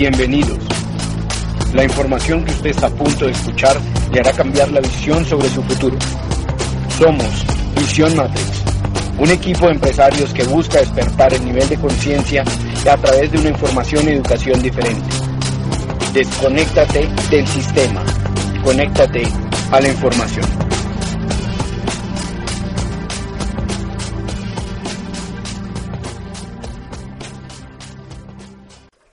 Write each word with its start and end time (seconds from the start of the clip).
Bienvenidos. 0.00 0.56
La 1.74 1.84
información 1.84 2.42
que 2.42 2.52
usted 2.52 2.70
está 2.70 2.86
a 2.86 2.90
punto 2.90 3.26
de 3.26 3.32
escuchar 3.32 3.78
le 4.10 4.20
hará 4.20 4.32
cambiar 4.32 4.70
la 4.70 4.80
visión 4.80 5.26
sobre 5.26 5.50
su 5.50 5.62
futuro. 5.62 5.94
Somos 6.98 7.44
Visión 7.76 8.16
Matrix, 8.16 8.62
un 9.18 9.30
equipo 9.30 9.66
de 9.66 9.72
empresarios 9.72 10.32
que 10.32 10.44
busca 10.44 10.78
despertar 10.78 11.34
el 11.34 11.44
nivel 11.44 11.68
de 11.68 11.76
conciencia 11.76 12.44
a 12.90 12.96
través 12.96 13.30
de 13.30 13.40
una 13.40 13.50
información 13.50 14.08
y 14.08 14.12
educación 14.12 14.62
diferente. 14.62 15.04
Desconéctate 16.14 17.06
del 17.30 17.46
sistema, 17.46 18.02
conéctate 18.64 19.24
a 19.70 19.80
la 19.82 19.88
información. 19.90 20.69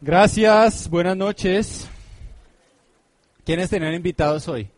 Gracias, 0.08 0.90
buenas 0.90 1.18
noches. 1.18 1.86
¿Quiénes 3.44 3.70
tenían 3.70 3.94
invitados 3.94 4.48
hoy? 4.48 4.70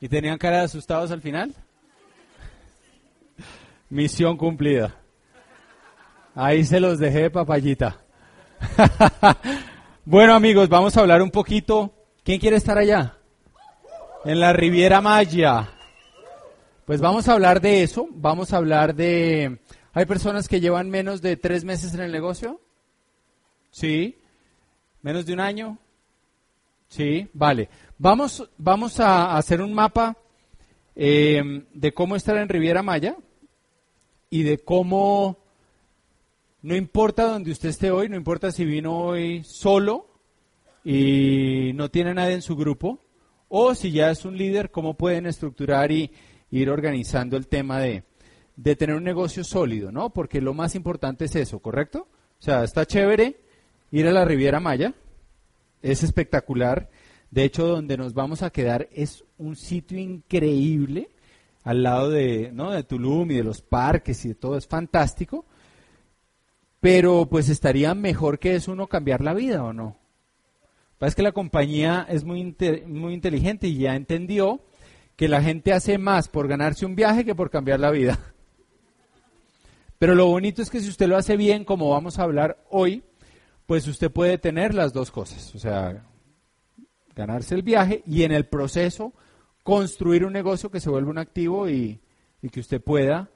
¿Y 0.00 0.08
tenían 0.08 0.38
cara 0.38 0.60
de 0.60 0.64
asustados 0.64 1.10
al 1.10 1.20
final? 1.20 1.54
Misión 3.90 4.38
cumplida. 4.38 4.94
Ahí 6.34 6.64
se 6.64 6.80
los 6.80 6.98
dejé, 6.98 7.28
papayita. 7.28 8.00
bueno, 10.06 10.32
amigos, 10.32 10.70
vamos 10.70 10.96
a 10.96 11.00
hablar 11.00 11.20
un 11.20 11.30
poquito. 11.30 11.92
¿Quién 12.24 12.40
quiere 12.40 12.56
estar 12.56 12.78
allá? 12.78 13.18
En 14.24 14.40
la 14.40 14.54
Riviera 14.54 15.02
Maya. 15.02 15.68
Pues 16.86 17.02
vamos 17.02 17.28
a 17.28 17.34
hablar 17.34 17.60
de 17.60 17.82
eso. 17.82 18.08
Vamos 18.12 18.54
a 18.54 18.56
hablar 18.56 18.94
de... 18.94 19.58
¿Hay 19.92 20.06
personas 20.06 20.48
que 20.48 20.62
llevan 20.62 20.88
menos 20.88 21.20
de 21.20 21.36
tres 21.36 21.64
meses 21.64 21.92
en 21.92 22.00
el 22.00 22.12
negocio? 22.12 22.62
Sí. 23.76 24.16
¿Menos 25.02 25.26
de 25.26 25.34
un 25.34 25.40
año? 25.40 25.76
Sí, 26.88 27.28
vale. 27.34 27.68
Vamos, 27.98 28.48
vamos 28.56 28.98
a 29.00 29.36
hacer 29.36 29.60
un 29.60 29.74
mapa 29.74 30.16
eh, 30.94 31.62
de 31.74 31.92
cómo 31.92 32.16
estar 32.16 32.38
en 32.38 32.48
Riviera 32.48 32.82
Maya 32.82 33.18
y 34.30 34.44
de 34.44 34.56
cómo, 34.56 35.36
no 36.62 36.74
importa 36.74 37.24
donde 37.24 37.50
usted 37.50 37.68
esté 37.68 37.90
hoy, 37.90 38.08
no 38.08 38.16
importa 38.16 38.50
si 38.50 38.64
vino 38.64 38.98
hoy 38.98 39.44
solo 39.44 40.08
y 40.82 41.72
no 41.74 41.90
tiene 41.90 42.14
nadie 42.14 42.32
en 42.32 42.42
su 42.42 42.56
grupo, 42.56 42.98
o 43.48 43.74
si 43.74 43.92
ya 43.92 44.10
es 44.10 44.24
un 44.24 44.38
líder, 44.38 44.70
cómo 44.70 44.94
pueden 44.94 45.26
estructurar 45.26 45.92
y 45.92 46.10
ir 46.50 46.70
organizando 46.70 47.36
el 47.36 47.46
tema 47.46 47.78
de, 47.80 48.04
de 48.56 48.74
tener 48.74 48.96
un 48.96 49.04
negocio 49.04 49.44
sólido, 49.44 49.92
¿no? 49.92 50.14
Porque 50.14 50.40
lo 50.40 50.54
más 50.54 50.74
importante 50.74 51.26
es 51.26 51.36
eso, 51.36 51.58
¿correcto? 51.58 52.08
O 52.38 52.42
sea, 52.42 52.64
está 52.64 52.86
chévere 52.86 53.44
ir 53.90 54.06
a 54.06 54.12
la 54.12 54.24
Riviera 54.24 54.60
Maya, 54.60 54.94
es 55.82 56.02
espectacular. 56.02 56.90
De 57.30 57.44
hecho, 57.44 57.66
donde 57.66 57.96
nos 57.96 58.14
vamos 58.14 58.42
a 58.42 58.50
quedar 58.50 58.88
es 58.92 59.24
un 59.38 59.56
sitio 59.56 59.98
increíble 59.98 61.10
al 61.64 61.82
lado 61.82 62.10
de, 62.10 62.50
¿no? 62.52 62.70
de 62.70 62.84
Tulum 62.84 63.30
y 63.32 63.34
de 63.34 63.42
los 63.42 63.60
parques 63.60 64.24
y 64.24 64.28
de 64.28 64.34
todo, 64.36 64.56
es 64.56 64.68
fantástico. 64.68 65.44
Pero 66.80 67.26
pues 67.28 67.48
estaría 67.48 67.94
mejor 67.94 68.38
que 68.38 68.54
es 68.54 68.68
uno 68.68 68.86
cambiar 68.86 69.20
la 69.20 69.34
vida 69.34 69.64
o 69.64 69.72
no. 69.72 69.96
Es 71.00 71.14
que 71.14 71.22
la 71.22 71.32
compañía 71.32 72.06
es 72.08 72.24
muy, 72.24 72.54
muy 72.86 73.14
inteligente 73.14 73.66
y 73.66 73.78
ya 73.78 73.96
entendió 73.96 74.60
que 75.16 75.28
la 75.28 75.42
gente 75.42 75.72
hace 75.72 75.98
más 75.98 76.28
por 76.28 76.46
ganarse 76.46 76.86
un 76.86 76.94
viaje 76.94 77.24
que 77.24 77.34
por 77.34 77.50
cambiar 77.50 77.80
la 77.80 77.90
vida. 77.90 78.18
Pero 79.98 80.14
lo 80.14 80.26
bonito 80.26 80.62
es 80.62 80.70
que 80.70 80.80
si 80.80 80.88
usted 80.88 81.08
lo 81.08 81.16
hace 81.16 81.36
bien, 81.36 81.64
como 81.64 81.90
vamos 81.90 82.18
a 82.18 82.22
hablar 82.22 82.62
hoy, 82.70 83.02
pues 83.66 83.86
usted 83.88 84.10
puede 84.10 84.38
tener 84.38 84.74
las 84.74 84.92
dos 84.92 85.10
cosas. 85.10 85.54
O 85.54 85.58
sea, 85.58 86.04
ganarse 87.14 87.54
el 87.54 87.62
viaje 87.62 88.02
y 88.06 88.22
en 88.22 88.32
el 88.32 88.46
proceso 88.46 89.12
construir 89.62 90.24
un 90.24 90.32
negocio 90.32 90.70
que 90.70 90.78
se 90.78 90.90
vuelva 90.90 91.10
un 91.10 91.18
activo 91.18 91.68
y, 91.68 92.00
que 92.52 92.60
usted 92.60 92.80
pueda 92.80 93.28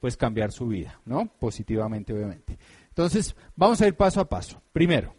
pues 0.00 0.16
cambiar 0.16 0.50
su 0.50 0.66
vida, 0.66 1.00
¿no? 1.04 1.26
Positivamente, 1.38 2.12
obviamente. 2.12 2.58
Entonces, 2.88 3.36
vamos 3.54 3.80
a 3.80 3.86
ir 3.86 3.94
paso 3.94 4.20
a 4.20 4.28
paso. 4.28 4.60
Primero, 4.72 5.14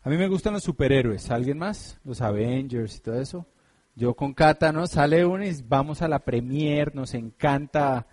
a 0.00 0.08
mí 0.08 0.16
me 0.16 0.26
gustan 0.26 0.54
los 0.54 0.62
superhéroes. 0.62 1.30
¿Alguien 1.30 1.58
más? 1.58 2.00
Los 2.02 2.22
Avengers 2.22 2.96
y 2.96 3.00
todo 3.00 3.20
eso. 3.20 3.46
Yo 3.94 4.14
con 4.14 4.32
Cata, 4.32 4.72
¿no? 4.72 4.86
Sale 4.86 5.26
uno 5.26 5.44
y 5.44 5.54
vamos 5.68 6.00
a 6.00 6.08
la 6.08 6.20
premier, 6.20 6.94
nos 6.94 7.12
encanta, 7.12 8.06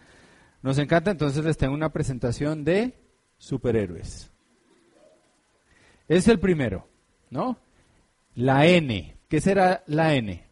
nos 0.61 0.77
encanta, 0.77 1.11
entonces 1.11 1.45
les 1.45 1.55
tengo 1.55 1.73
una 1.73 1.93
presentación 1.93 2.65
de 2.65 2.99
superhéroes. 3.37 4.29
Es 6.09 6.27
el 6.27 6.39
primero, 6.39 6.87
¿no? 7.29 7.59
La 8.33 8.65
N. 8.65 9.15
¿Qué 9.27 9.39
será 9.39 9.83
la 9.85 10.15
N? 10.15 10.43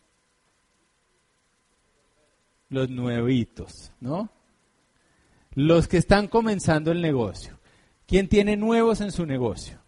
Los 2.70 2.90
nuevitos, 2.92 3.92
¿no? 4.00 4.30
Los 5.56 5.88
que 5.88 5.98
están 5.98 6.28
comenzando 6.28 6.92
el 6.92 7.02
negocio. 7.02 7.60
¿Quién 8.06 8.30
tiene 8.30 8.56
nuevos 8.56 9.02
en 9.02 9.12
su 9.12 9.26
negocio? 9.26 9.82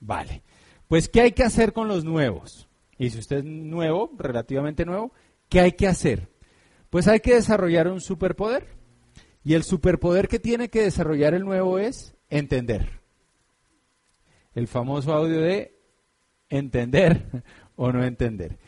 Vale. 0.00 0.42
Pues, 0.88 1.08
¿qué 1.08 1.20
hay 1.20 1.32
que 1.32 1.44
hacer 1.44 1.72
con 1.72 1.86
los 1.86 2.04
nuevos? 2.04 2.68
Y 2.98 3.10
si 3.10 3.20
usted 3.20 3.38
es 3.38 3.44
nuevo, 3.44 4.10
relativamente 4.18 4.84
nuevo, 4.84 5.12
¿qué 5.48 5.60
hay 5.60 5.72
que 5.72 5.86
hacer? 5.86 6.28
Pues 6.90 7.06
hay 7.06 7.20
que 7.20 7.34
desarrollar 7.34 7.86
un 7.86 8.00
superpoder. 8.00 8.66
Y 9.44 9.54
el 9.54 9.62
superpoder 9.62 10.26
que 10.26 10.40
tiene 10.40 10.70
que 10.70 10.82
desarrollar 10.82 11.34
el 11.34 11.44
nuevo 11.44 11.78
es 11.78 12.16
entender 12.28 12.97
el 14.58 14.66
famoso 14.66 15.12
audio 15.12 15.40
de 15.40 15.78
entender 16.48 17.44
o 17.76 17.92
no 17.92 18.04
entender. 18.04 18.58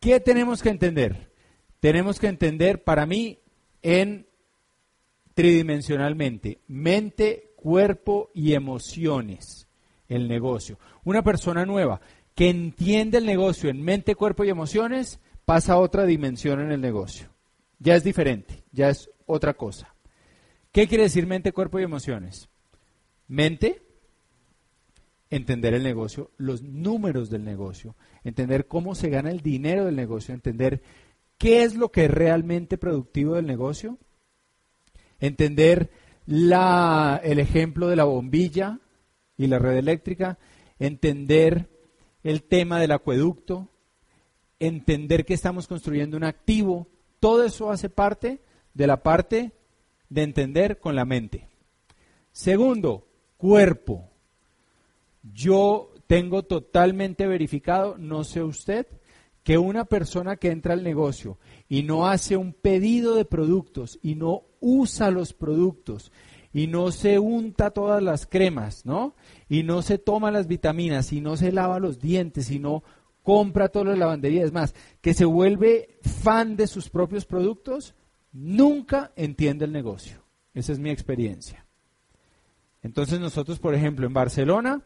¿Qué 0.00 0.18
tenemos 0.18 0.62
que 0.62 0.70
entender? 0.70 1.32
Tenemos 1.78 2.18
que 2.18 2.26
entender, 2.26 2.82
para 2.82 3.06
mí, 3.06 3.38
en 3.82 4.26
tridimensionalmente, 5.34 6.60
mente, 6.66 7.52
cuerpo 7.54 8.30
y 8.34 8.54
emociones, 8.54 9.68
el 10.08 10.26
negocio. 10.26 10.80
Una 11.04 11.22
persona 11.22 11.64
nueva 11.64 12.00
que 12.34 12.50
entiende 12.50 13.18
el 13.18 13.26
negocio 13.26 13.70
en 13.70 13.80
mente, 13.80 14.16
cuerpo 14.16 14.42
y 14.42 14.50
emociones, 14.50 15.20
pasa 15.44 15.74
a 15.74 15.78
otra 15.78 16.04
dimensión 16.04 16.60
en 16.60 16.72
el 16.72 16.80
negocio. 16.80 17.28
Ya 17.78 17.94
es 17.94 18.02
diferente, 18.02 18.64
ya 18.72 18.88
es 18.88 19.08
otra 19.26 19.54
cosa. 19.54 19.94
¿Qué 20.72 20.88
quiere 20.88 21.04
decir 21.04 21.28
mente, 21.28 21.52
cuerpo 21.52 21.78
y 21.78 21.84
emociones? 21.84 22.48
Mente, 23.28 23.87
entender 25.30 25.74
el 25.74 25.82
negocio, 25.82 26.30
los 26.36 26.62
números 26.62 27.30
del 27.30 27.44
negocio, 27.44 27.96
entender 28.24 28.66
cómo 28.66 28.94
se 28.94 29.10
gana 29.10 29.30
el 29.30 29.40
dinero 29.40 29.84
del 29.84 29.96
negocio, 29.96 30.34
entender 30.34 30.82
qué 31.36 31.62
es 31.62 31.74
lo 31.74 31.90
que 31.90 32.06
es 32.06 32.10
realmente 32.10 32.78
productivo 32.78 33.34
del 33.34 33.46
negocio, 33.46 33.98
entender 35.20 35.90
la, 36.26 37.20
el 37.22 37.38
ejemplo 37.38 37.88
de 37.88 37.96
la 37.96 38.04
bombilla 38.04 38.80
y 39.36 39.46
la 39.46 39.58
red 39.58 39.76
eléctrica, 39.76 40.38
entender 40.78 41.68
el 42.22 42.42
tema 42.42 42.80
del 42.80 42.92
acueducto, 42.92 43.68
entender 44.58 45.24
que 45.24 45.34
estamos 45.34 45.66
construyendo 45.66 46.16
un 46.16 46.24
activo, 46.24 46.88
todo 47.20 47.44
eso 47.44 47.70
hace 47.70 47.88
parte 47.88 48.40
de 48.74 48.86
la 48.86 49.02
parte 49.02 49.52
de 50.08 50.22
entender 50.22 50.78
con 50.80 50.96
la 50.96 51.04
mente. 51.04 51.48
Segundo, 52.32 53.08
cuerpo. 53.36 54.10
Yo 55.22 55.92
tengo 56.06 56.44
totalmente 56.44 57.26
verificado, 57.26 57.96
no 57.98 58.24
sé 58.24 58.42
usted, 58.42 58.86
que 59.42 59.58
una 59.58 59.86
persona 59.86 60.36
que 60.36 60.50
entra 60.50 60.74
al 60.74 60.82
negocio 60.82 61.38
y 61.68 61.82
no 61.82 62.06
hace 62.06 62.36
un 62.36 62.52
pedido 62.52 63.14
de 63.14 63.24
productos 63.24 63.98
y 64.02 64.14
no 64.14 64.42
usa 64.60 65.10
los 65.10 65.32
productos 65.32 66.12
y 66.52 66.66
no 66.66 66.90
se 66.90 67.18
unta 67.18 67.70
todas 67.70 68.02
las 68.02 68.26
cremas, 68.26 68.84
¿no? 68.84 69.14
Y 69.48 69.62
no 69.62 69.82
se 69.82 69.98
toma 69.98 70.30
las 70.30 70.48
vitaminas 70.48 71.12
y 71.12 71.20
no 71.20 71.36
se 71.36 71.52
lava 71.52 71.78
los 71.78 71.98
dientes 71.98 72.50
y 72.50 72.58
no 72.58 72.82
compra 73.22 73.68
todas 73.68 73.88
las 73.88 73.98
lavanderías, 73.98 74.46
es 74.46 74.52
más, 74.52 74.74
que 75.00 75.12
se 75.12 75.26
vuelve 75.26 75.98
fan 76.02 76.56
de 76.56 76.66
sus 76.66 76.88
propios 76.88 77.26
productos, 77.26 77.94
nunca 78.32 79.12
entiende 79.16 79.66
el 79.66 79.72
negocio. 79.72 80.24
Esa 80.54 80.72
es 80.72 80.78
mi 80.78 80.90
experiencia. 80.90 81.66
Entonces 82.82 83.20
nosotros, 83.20 83.58
por 83.58 83.74
ejemplo, 83.74 84.06
en 84.06 84.14
Barcelona, 84.14 84.82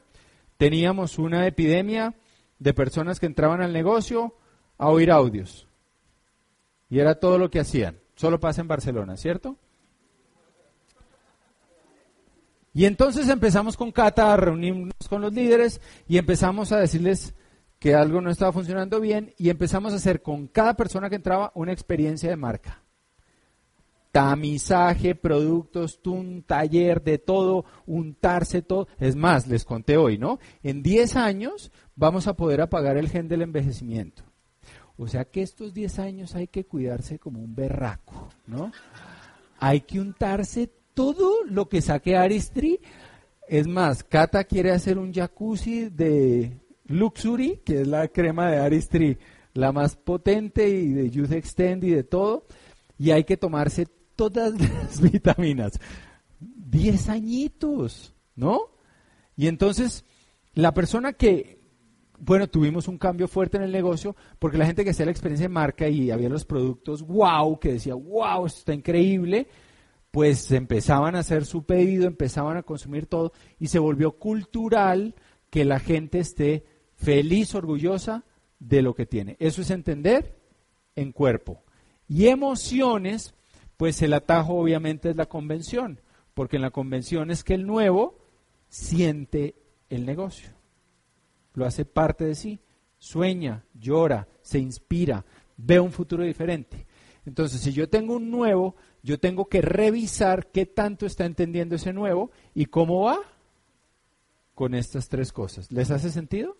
teníamos 0.62 1.18
una 1.18 1.44
epidemia 1.48 2.14
de 2.60 2.72
personas 2.72 3.18
que 3.18 3.26
entraban 3.26 3.62
al 3.62 3.72
negocio 3.72 4.36
a 4.78 4.90
oír 4.90 5.10
audios. 5.10 5.66
Y 6.88 7.00
era 7.00 7.18
todo 7.18 7.36
lo 7.36 7.50
que 7.50 7.58
hacían. 7.58 7.98
Solo 8.14 8.38
pasa 8.38 8.60
en 8.60 8.68
Barcelona, 8.68 9.16
¿cierto? 9.16 9.56
Y 12.72 12.84
entonces 12.84 13.28
empezamos 13.28 13.76
con 13.76 13.90
Cata 13.90 14.32
a 14.32 14.36
reunirnos 14.36 15.08
con 15.08 15.22
los 15.22 15.32
líderes 15.32 15.80
y 16.06 16.16
empezamos 16.16 16.70
a 16.70 16.78
decirles 16.78 17.34
que 17.80 17.96
algo 17.96 18.20
no 18.20 18.30
estaba 18.30 18.52
funcionando 18.52 19.00
bien 19.00 19.34
y 19.38 19.50
empezamos 19.50 19.92
a 19.92 19.96
hacer 19.96 20.22
con 20.22 20.46
cada 20.46 20.74
persona 20.74 21.10
que 21.10 21.16
entraba 21.16 21.50
una 21.56 21.72
experiencia 21.72 22.30
de 22.30 22.36
marca. 22.36 22.84
Tamizaje, 24.12 25.14
productos, 25.14 25.98
un 26.04 26.42
taller 26.42 27.02
de 27.02 27.18
todo, 27.18 27.64
untarse 27.86 28.60
todo. 28.60 28.86
Es 29.00 29.16
más, 29.16 29.48
les 29.48 29.64
conté 29.64 29.96
hoy, 29.96 30.18
¿no? 30.18 30.38
En 30.62 30.82
10 30.82 31.16
años 31.16 31.72
vamos 31.96 32.28
a 32.28 32.36
poder 32.36 32.60
apagar 32.60 32.98
el 32.98 33.08
gen 33.08 33.26
del 33.26 33.42
envejecimiento. 33.42 34.22
O 34.98 35.08
sea 35.08 35.24
que 35.24 35.42
estos 35.42 35.72
10 35.72 35.98
años 35.98 36.34
hay 36.34 36.46
que 36.46 36.66
cuidarse 36.66 37.18
como 37.18 37.40
un 37.40 37.54
berraco, 37.54 38.28
¿no? 38.46 38.70
Hay 39.58 39.80
que 39.80 39.98
untarse 39.98 40.70
todo 40.94 41.44
lo 41.46 41.68
que 41.68 41.80
saque 41.80 42.16
Aristri. 42.16 42.80
Es 43.48 43.66
más, 43.66 44.04
Cata 44.04 44.44
quiere 44.44 44.72
hacer 44.72 44.98
un 44.98 45.12
jacuzzi 45.12 45.88
de 45.88 46.60
Luxury, 46.86 47.62
que 47.64 47.80
es 47.80 47.88
la 47.88 48.08
crema 48.08 48.50
de 48.50 48.58
Aristri, 48.58 49.16
la 49.54 49.72
más 49.72 49.96
potente 49.96 50.68
y 50.68 50.92
de 50.92 51.10
Youth 51.10 51.32
Extend 51.32 51.84
y 51.84 51.90
de 51.90 52.04
todo. 52.04 52.46
Y 52.98 53.10
hay 53.10 53.24
que 53.24 53.38
tomarse 53.38 53.86
todas 54.30 54.60
las 54.60 55.00
vitaminas. 55.00 55.80
10 56.40 57.08
añitos, 57.08 58.14
¿no? 58.34 58.72
Y 59.36 59.46
entonces, 59.46 60.04
la 60.54 60.74
persona 60.74 61.12
que, 61.12 61.60
bueno, 62.18 62.48
tuvimos 62.48 62.88
un 62.88 62.98
cambio 62.98 63.28
fuerte 63.28 63.56
en 63.56 63.62
el 63.62 63.72
negocio 63.72 64.16
porque 64.38 64.58
la 64.58 64.66
gente 64.66 64.84
que 64.84 64.90
hacía 64.90 65.06
la 65.06 65.12
experiencia 65.12 65.48
de 65.48 65.54
marca 65.54 65.88
y 65.88 66.10
había 66.10 66.28
los 66.28 66.44
productos, 66.44 67.02
wow, 67.02 67.58
que 67.58 67.72
decía, 67.72 67.94
wow, 67.94 68.46
esto 68.46 68.60
está 68.60 68.74
increíble, 68.74 69.48
pues 70.10 70.50
empezaban 70.52 71.16
a 71.16 71.20
hacer 71.20 71.46
su 71.46 71.64
pedido, 71.64 72.06
empezaban 72.06 72.56
a 72.56 72.62
consumir 72.62 73.06
todo 73.06 73.32
y 73.58 73.68
se 73.68 73.78
volvió 73.78 74.12
cultural 74.18 75.14
que 75.50 75.64
la 75.64 75.80
gente 75.80 76.18
esté 76.18 76.64
feliz, 76.94 77.54
orgullosa 77.54 78.24
de 78.58 78.82
lo 78.82 78.94
que 78.94 79.06
tiene. 79.06 79.36
Eso 79.40 79.62
es 79.62 79.70
entender 79.70 80.38
en 80.94 81.12
cuerpo. 81.12 81.62
Y 82.08 82.28
emociones, 82.28 83.34
pues 83.82 84.00
el 84.00 84.12
atajo 84.12 84.54
obviamente 84.54 85.10
es 85.10 85.16
la 85.16 85.26
convención, 85.26 86.00
porque 86.34 86.54
en 86.54 86.62
la 86.62 86.70
convención 86.70 87.32
es 87.32 87.42
que 87.42 87.54
el 87.54 87.66
nuevo 87.66 88.16
siente 88.68 89.56
el 89.90 90.06
negocio 90.06 90.50
lo 91.54 91.66
hace 91.66 91.84
parte 91.84 92.24
de 92.24 92.36
sí, 92.36 92.60
sueña, 93.00 93.64
llora, 93.74 94.28
se 94.40 94.60
inspira, 94.60 95.24
ve 95.56 95.80
un 95.80 95.90
futuro 95.90 96.22
diferente. 96.22 96.86
Entonces, 97.26 97.60
si 97.60 97.72
yo 97.72 97.88
tengo 97.88 98.14
un 98.14 98.30
nuevo, 98.30 98.76
yo 99.02 99.18
tengo 99.18 99.48
que 99.48 99.60
revisar 99.60 100.52
qué 100.52 100.64
tanto 100.64 101.04
está 101.04 101.24
entendiendo 101.24 101.74
ese 101.74 101.92
nuevo 101.92 102.30
y 102.54 102.66
cómo 102.66 103.06
va 103.06 103.18
con 104.54 104.76
estas 104.76 105.08
tres 105.08 105.32
cosas. 105.32 105.72
¿Les 105.72 105.90
hace 105.90 106.10
sentido? 106.10 106.56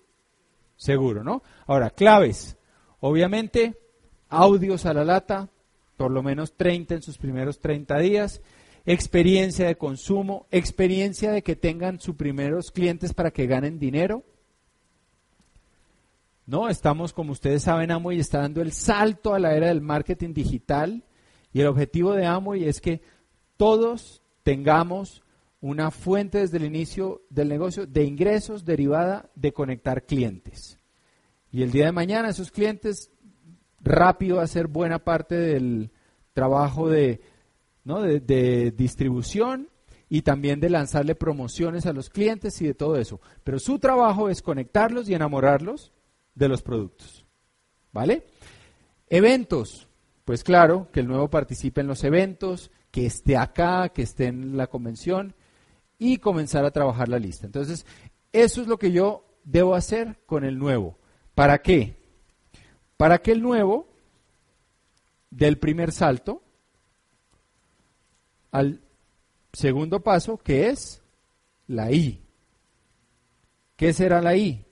Seguro, 0.75 1.23
¿no? 1.23 1.45
Ahora, 1.69 1.91
claves. 1.91 2.57
Obviamente, 2.99 3.79
audios 4.29 4.87
a 4.87 4.93
la 4.93 5.05
lata, 5.05 5.53
por 6.03 6.11
lo 6.11 6.25
menos 6.25 6.57
30 6.57 6.97
en 6.97 7.03
sus 7.03 7.17
primeros 7.17 7.61
30 7.61 7.97
días. 8.01 8.43
Experiencia 8.85 9.69
de 9.69 9.77
consumo, 9.77 10.49
experiencia 10.51 11.31
de 11.31 11.43
que 11.43 11.55
tengan 11.55 12.01
sus 12.01 12.17
primeros 12.17 12.73
clientes 12.73 13.15
para 13.15 13.31
que 13.31 13.47
ganen 13.47 13.79
dinero. 13.79 14.25
No, 16.45 16.69
estamos, 16.69 17.13
como 17.13 17.31
ustedes 17.31 17.63
saben, 17.63 17.93
Amway 17.93 18.19
está 18.19 18.41
dando 18.41 18.63
el 18.63 18.73
salto 18.73 19.33
a 19.33 19.39
la 19.39 19.55
era 19.55 19.69
del 19.69 19.81
marketing 19.81 20.35
digital 20.35 21.05
y 21.53 21.61
el 21.61 21.69
objetivo 21.69 22.15
de 22.15 22.27
Amway 22.27 22.65
es 22.65 22.81
que 22.81 23.01
todos 23.57 24.23
tengamos 24.43 25.23
una 25.61 25.93
fuente 25.93 26.39
desde 26.39 26.57
el 26.57 26.65
inicio 26.65 27.23
del 27.31 27.49
negocio 27.49 27.87
de 27.87 28.03
ingresos 28.03 28.65
derivada 28.65 29.31
de 29.37 29.53
conectar 29.53 30.05
clientes. 30.05 30.81
Y 31.53 31.63
el 31.63 31.71
día 31.71 31.85
de 31.85 31.93
mañana 31.93 32.31
esos 32.31 32.51
clientes 32.51 33.13
rápido 33.83 34.41
a 34.41 34.47
ser 34.47 34.69
buena 34.69 35.01
parte 35.01 35.35
del 35.35 35.91
trabajo 36.33 36.89
de, 36.89 37.21
de, 37.85 38.21
de 38.21 38.71
distribución 38.71 39.69
y 40.09 40.23
también 40.23 40.61
de 40.61 40.69
lanzarle 40.71 41.15
promociones 41.15 41.87
a 41.87 41.93
los 41.93 42.11
clientes 42.11 42.61
y 42.61 42.67
de 42.67 42.75
todo 42.75 42.97
eso. 42.97 43.21
Pero 43.45 43.59
su 43.59 43.79
trabajo 43.79 44.29
es 44.29 44.43
conectarlos 44.43 45.09
y 45.09 45.15
enamorarlos 45.15 45.93
de 46.35 46.49
los 46.49 46.63
productos. 46.63 47.25
¿Vale? 47.93 48.27
Eventos. 49.09 49.89
Pues 50.25 50.45
claro, 50.45 50.89
que 50.93 51.01
el 51.01 51.09
nuevo 51.09 51.29
participe 51.29 51.81
en 51.81 51.87
los 51.87 52.05
eventos, 52.05 52.71
que 52.91 53.07
esté 53.07 53.37
acá, 53.37 53.89
que 53.89 54.03
esté 54.03 54.27
en 54.27 54.57
la 54.57 54.69
convención 54.69 55.35
y 55.99 56.19
comenzar 56.19 56.65
a 56.65 56.71
trabajar 56.71 57.09
la 57.09 57.19
lista. 57.19 57.47
Entonces, 57.47 57.87
eso 58.33 58.61
es 58.61 58.69
lo 58.69 58.79
que 58.79 58.93
yo 58.93 59.25
debo 59.45 59.75
hacer 59.75 60.19
con 60.27 60.45
el 60.45 60.59
nuevo. 60.59 60.99
¿Para 61.35 61.63
qué? 61.63 62.02
Para 62.97 63.19
que 63.19 63.33
el 63.33 63.43
nuevo 63.43 63.89
del 65.31 65.59
primer 65.59 65.93
salto 65.93 66.43
al 68.51 68.81
segundo 69.53 70.03
paso, 70.03 70.37
que 70.39 70.69
es 70.69 71.03
la 71.67 71.91
I. 71.91 72.21
¿Qué 73.77 73.93
será 73.93 74.21
la 74.21 74.37
I? 74.37 74.65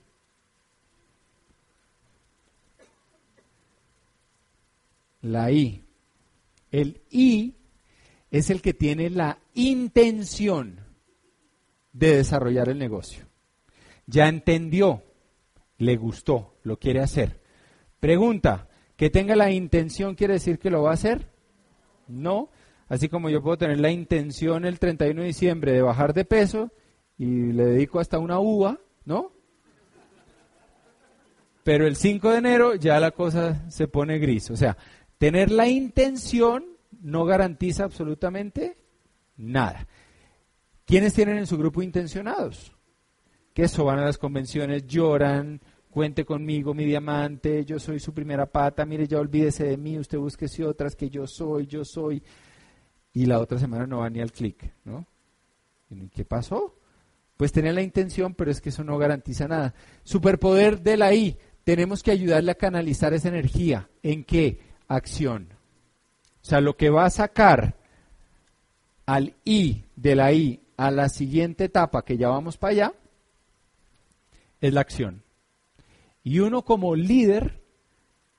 la 5.21 5.51
I. 5.51 5.83
El 6.71 7.01
I 7.09 7.55
es 8.29 8.49
el 8.49 8.61
que 8.61 8.73
tiene 8.73 9.09
la 9.09 9.39
intención 9.53 10.79
de 11.93 12.17
desarrollar 12.17 12.69
el 12.69 12.79
negocio. 12.79 13.25
Ya 14.05 14.27
entendió, 14.27 15.03
le 15.77 15.97
gustó, 15.97 16.57
lo 16.63 16.77
quiere 16.77 17.01
hacer. 17.01 17.40
Pregunta, 18.01 18.67
¿que 18.97 19.09
tenga 19.09 19.37
la 19.37 19.49
intención 19.49 20.15
quiere 20.15 20.33
decir 20.33 20.59
que 20.59 20.69
lo 20.69 20.83
va 20.83 20.91
a 20.91 20.95
hacer? 20.95 21.29
No. 22.09 22.49
Así 22.89 23.07
como 23.07 23.29
yo 23.29 23.41
puedo 23.41 23.57
tener 23.57 23.79
la 23.79 23.91
intención 23.91 24.65
el 24.65 24.77
31 24.77 25.21
de 25.21 25.27
diciembre 25.27 25.71
de 25.71 25.81
bajar 25.81 26.13
de 26.13 26.25
peso 26.25 26.69
y 27.17 27.53
le 27.53 27.63
dedico 27.63 28.01
hasta 28.01 28.19
una 28.19 28.39
uva, 28.39 28.77
¿no? 29.05 29.31
Pero 31.63 31.87
el 31.87 31.95
5 31.95 32.31
de 32.31 32.37
enero 32.37 32.75
ya 32.75 32.99
la 32.99 33.11
cosa 33.11 33.69
se 33.69 33.87
pone 33.87 34.19
gris. 34.19 34.51
O 34.51 34.57
sea, 34.57 34.75
Tener 35.21 35.51
la 35.51 35.67
intención 35.67 36.65
no 36.99 37.25
garantiza 37.25 37.83
absolutamente 37.83 38.75
nada. 39.37 39.87
¿Quiénes 40.83 41.13
tienen 41.13 41.37
en 41.37 41.45
su 41.45 41.59
grupo 41.59 41.83
intencionados? 41.83 42.75
Que 43.53 43.65
eso 43.65 43.85
van 43.85 43.99
a 43.99 44.05
las 44.05 44.17
convenciones, 44.17 44.87
lloran, 44.87 45.61
cuente 45.91 46.25
conmigo, 46.25 46.73
mi 46.73 46.85
diamante, 46.85 47.63
yo 47.65 47.79
soy 47.79 47.99
su 47.99 48.13
primera 48.13 48.47
pata, 48.47 48.85
mire, 48.85 49.07
ya 49.07 49.19
olvídese 49.19 49.65
de 49.65 49.77
mí, 49.77 49.99
usted 49.99 50.17
búsquese 50.17 50.65
otras 50.65 50.95
que 50.95 51.09
yo 51.09 51.27
soy, 51.27 51.67
yo 51.67 51.85
soy. 51.85 52.23
Y 53.13 53.25
la 53.25 53.39
otra 53.39 53.59
semana 53.59 53.85
no 53.85 53.99
va 53.99 54.09
ni 54.09 54.21
al 54.21 54.31
clic, 54.31 54.73
¿no? 54.85 55.05
¿Y 55.89 56.07
qué 56.07 56.25
pasó? 56.25 56.75
Pues 57.37 57.51
tenía 57.51 57.73
la 57.73 57.81
intención, 57.81 58.33
pero 58.33 58.49
es 58.49 58.61
que 58.61 58.69
eso 58.69 58.83
no 58.83 58.97
garantiza 58.97 59.47
nada. 59.47 59.73
Superpoder 60.03 60.81
de 60.81 60.97
la 60.97 61.13
I, 61.13 61.37
tenemos 61.63 62.01
que 62.01 62.11
ayudarle 62.11 62.51
a 62.51 62.55
canalizar 62.55 63.13
esa 63.13 63.27
energía. 63.27 63.89
¿En 64.01 64.23
qué? 64.23 64.71
acción. 64.95 65.47
O 66.41 66.45
sea, 66.45 66.61
lo 66.61 66.75
que 66.75 66.89
va 66.89 67.05
a 67.05 67.09
sacar 67.09 67.75
al 69.05 69.35
I 69.45 69.85
de 69.95 70.15
la 70.15 70.33
I 70.33 70.61
a 70.77 70.91
la 70.91 71.09
siguiente 71.09 71.65
etapa, 71.65 72.03
que 72.03 72.17
ya 72.17 72.29
vamos 72.29 72.57
para 72.57 72.71
allá, 72.71 72.93
es 74.59 74.73
la 74.73 74.81
acción. 74.81 75.23
Y 76.23 76.39
uno 76.39 76.63
como 76.63 76.95
líder, 76.95 77.63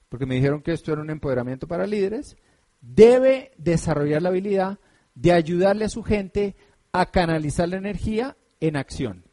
porque 0.08 0.26
me 0.26 0.36
dijeron 0.36 0.62
que 0.62 0.72
esto 0.72 0.92
era 0.92 1.02
un 1.02 1.10
empoderamiento 1.10 1.66
para 1.66 1.86
líderes, 1.86 2.36
debe 2.80 3.52
desarrollar 3.56 4.22
la 4.22 4.28
habilidad 4.28 4.78
de 5.14 5.32
ayudarle 5.32 5.84
a 5.84 5.90
su 5.90 6.02
gente 6.02 6.56
a 6.92 7.06
canalizar 7.06 7.68
la 7.68 7.76
energía 7.76 8.36
en 8.60 8.76
acción. 8.76 9.24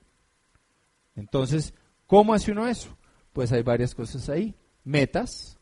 Entonces, 1.15 1.73
¿cómo 2.07 2.33
hace 2.33 2.51
uno 2.51 2.67
eso? 2.67 2.97
Pues 3.33 3.51
hay 3.51 3.61
varias 3.61 3.93
cosas 3.93 4.29
ahí. 4.29 4.55
Metas, 4.83 5.59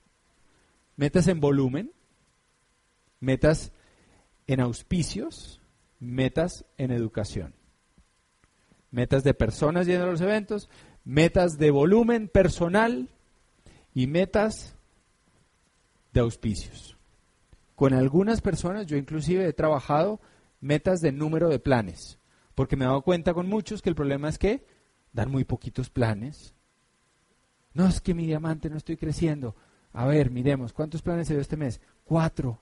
metas 0.96 1.28
en 1.28 1.40
volumen, 1.40 1.92
metas 3.20 3.72
en 4.46 4.62
auspicios, 4.62 5.62
metas 6.00 6.66
en 6.78 6.92
educación. 6.92 7.56
Metas 8.92 9.24
de 9.24 9.34
personas 9.34 9.86
yendo 9.86 10.06
a 10.06 10.12
los 10.12 10.22
eventos, 10.22 10.70
metas 11.08 11.58
de 11.58 11.72
volumen 11.72 12.28
personal 12.28 13.08
y 13.94 14.08
metas 14.08 14.76
de 16.12 16.20
auspicios. 16.20 16.98
Con 17.76 17.94
algunas 17.94 18.42
personas 18.42 18.88
yo 18.88 18.98
inclusive 18.98 19.48
he 19.48 19.54
trabajado 19.54 20.20
metas 20.60 21.00
de 21.00 21.14
número 21.14 21.48
de 21.48 21.60
planes, 21.60 22.20
porque 22.56 22.76
me 22.76 22.84
he 22.84 22.90
dado 22.90 23.04
cuenta 23.04 23.34
con 23.34 23.48
muchos 23.48 23.82
que 23.82 23.90
el 23.90 23.96
problema 23.96 24.28
es 24.28 24.38
que 24.38 24.66
dan 25.14 25.32
muy 25.32 25.46
poquitos 25.46 25.90
planes. 25.90 26.54
No 27.74 27.88
es 27.88 28.02
que 28.02 28.14
mi 28.14 28.26
diamante 28.26 28.70
no 28.70 28.76
estoy 28.76 28.98
creciendo. 28.98 29.56
A 29.94 30.06
ver, 30.06 30.30
miremos, 30.30 30.74
¿cuántos 30.74 31.02
planes 31.02 31.28
se 31.28 31.36
dio 31.36 31.42
este 31.42 31.56
mes? 31.56 31.80
Cuatro. 32.04 32.60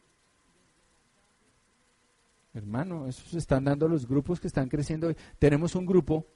Hermano, 2.53 3.07
esos 3.07 3.33
están 3.33 3.63
dando 3.63 3.87
los 3.87 4.07
grupos 4.07 4.39
que 4.39 4.47
están 4.47 4.69
creciendo. 4.69 5.11
Tenemos 5.39 5.73
un 5.73 5.87
grupo 5.87 6.27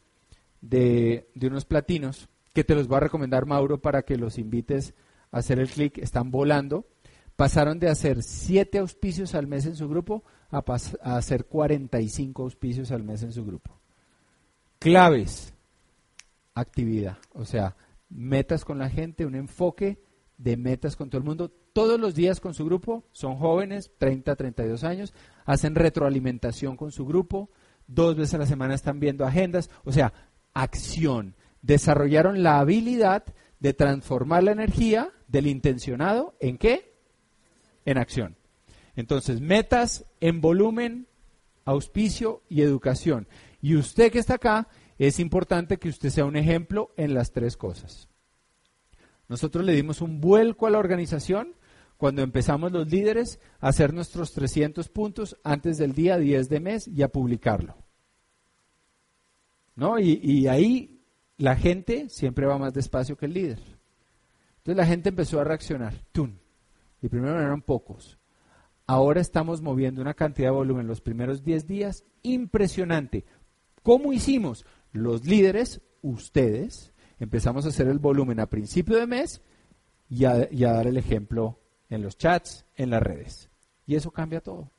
de, 0.62 1.30
de 1.36 1.48
unos 1.48 1.66
platinos 1.66 2.30
que 2.54 2.64
te 2.64 2.76
los 2.76 2.92
va 2.92 2.98
a 2.98 3.02
recomendar 3.02 3.46
Mauro 3.46 3.82
para 3.82 4.04
que 4.04 4.18
los 4.18 4.38
invites 4.38 4.94
a 5.32 5.40
hacer 5.40 5.60
el 5.60 5.70
clic. 5.70 5.98
Están 5.98 6.32
volando. 6.32 6.88
pasaron 7.36 7.80
de 7.80 7.90
hacer 7.90 8.22
7 8.22 8.80
auspicios 8.80 9.36
al 9.36 9.48
mes 9.48 9.66
en 9.66 9.76
su 9.76 9.88
grupo 9.88 10.24
a, 10.50 10.64
a 11.04 11.18
hacer 11.18 11.46
45 11.46 12.44
auspicios 12.44 12.92
al 12.92 13.04
mes 13.04 13.24
en 13.24 13.32
su 13.32 13.46
grupo. 13.46 13.80
Claves, 14.80 15.54
actividad, 16.54 17.18
o 17.34 17.46
sea, 17.46 17.76
metas 18.10 18.66
con 18.66 18.78
la 18.78 18.90
gente, 18.90 19.26
un 19.26 19.36
enfoque 19.36 20.02
de 20.38 20.58
metas 20.58 20.96
con 20.96 21.10
todo 21.10 21.20
el 21.20 21.26
mundo. 21.26 21.52
Todos 21.74 22.00
los 22.00 22.16
días 22.16 22.40
con 22.40 22.54
su 22.54 22.66
grupo, 22.66 23.04
son 23.12 23.38
jóvenes, 23.38 23.92
30, 24.00 24.36
32 24.36 24.84
años, 24.84 25.14
hacen 25.46 25.76
retroalimentación 25.76 26.76
con 26.76 26.92
su 26.92 27.06
grupo, 27.06 27.50
dos 27.88 28.16
veces 28.16 28.34
a 28.34 28.40
la 28.40 28.46
semana 28.46 28.74
están 28.74 29.00
viendo 29.00 29.26
agendas, 29.26 29.70
o 29.84 29.92
sea, 29.92 30.14
acción. 30.54 31.36
Desarrollaron 31.62 32.44
la 32.44 32.60
habilidad 32.60 33.24
de 33.60 33.74
transformar 33.74 34.44
la 34.44 34.52
energía 34.52 35.12
del 35.28 35.48
intencionado 35.48 36.36
en 36.40 36.58
qué? 36.58 36.96
En 37.86 37.98
acción. 37.98 38.38
Entonces, 38.96 39.42
metas 39.42 40.06
en 40.20 40.42
volumen, 40.42 41.08
auspicio 41.66 42.44
y 42.50 42.62
educación. 42.62 43.28
Y 43.62 43.76
usted 43.76 44.12
que 44.12 44.20
está 44.20 44.36
acá, 44.36 44.68
es 44.98 45.20
importante 45.20 45.78
que 45.78 45.90
usted 45.90 46.10
sea 46.10 46.26
un 46.26 46.36
ejemplo 46.36 46.92
en 46.98 47.14
las 47.14 47.32
tres 47.32 47.56
cosas. 47.56 48.10
Nosotros 49.28 49.64
le 49.64 49.74
dimos 49.74 50.02
un 50.02 50.20
vuelco 50.20 50.68
a 50.68 50.70
la 50.70 50.80
organización 50.80 51.56
cuando 51.98 52.24
empezamos 52.24 52.72
los 52.72 52.90
líderes 52.90 53.40
a 53.60 53.68
hacer 53.70 53.94
nuestros 53.94 54.34
300 54.34 54.90
puntos 54.90 55.38
antes 55.44 55.78
del 55.78 55.94
día 55.94 56.18
10 56.18 56.50
de 56.50 56.60
mes 56.60 56.88
y 56.88 57.04
a 57.04 57.10
publicarlo. 57.10 57.76
¿No? 59.80 59.98
Y, 59.98 60.46
ahí 60.48 61.02
la 61.38 61.56
gente 61.56 62.10
siempre 62.10 62.46
va 62.46 62.58
más 62.58 62.74
despacio 62.74 63.16
que 63.16 63.28
el 63.28 63.34
líder. 63.34 63.60
Entonces 64.58 64.76
la 64.76 64.86
gente 64.86 65.08
empezó 65.08 65.40
a 65.40 65.46
reaccionar. 65.46 65.94
¡Tun! 66.12 66.38
Y 67.02 67.08
primero 67.08 67.40
eran 67.40 67.62
pocos. 67.62 68.20
Ahora 68.86 69.22
estamos 69.22 69.62
moviendo 69.62 70.02
una 70.02 70.16
cantidad 70.16 70.50
de 70.50 70.56
volumen 70.56 70.86
los 70.86 71.00
primeros 71.00 71.46
10 71.46 71.66
días 71.66 72.04
impresionante. 72.24 73.24
¿Cómo 73.82 74.12
hicimos? 74.12 74.66
Los 74.92 75.26
líderes, 75.26 75.82
ustedes, 76.02 76.94
empezamos 77.18 77.66
a 77.66 77.70
hacer 77.70 77.88
el 77.88 78.00
volumen 78.00 78.42
a 78.42 78.50
principio 78.50 78.98
de 78.98 79.08
mes 79.08 79.42
y 80.10 80.26
a 80.26 80.48
dar 80.74 80.88
el 80.88 80.98
ejemplo 80.98 81.62
en 81.90 82.02
los 82.02 82.18
chats, 82.18 82.66
en 82.76 82.90
las 82.90 83.02
redes. 83.02 83.50
Y 83.86 83.96
eso 83.96 84.12
cambia 84.12 84.42
todo. 84.42 84.72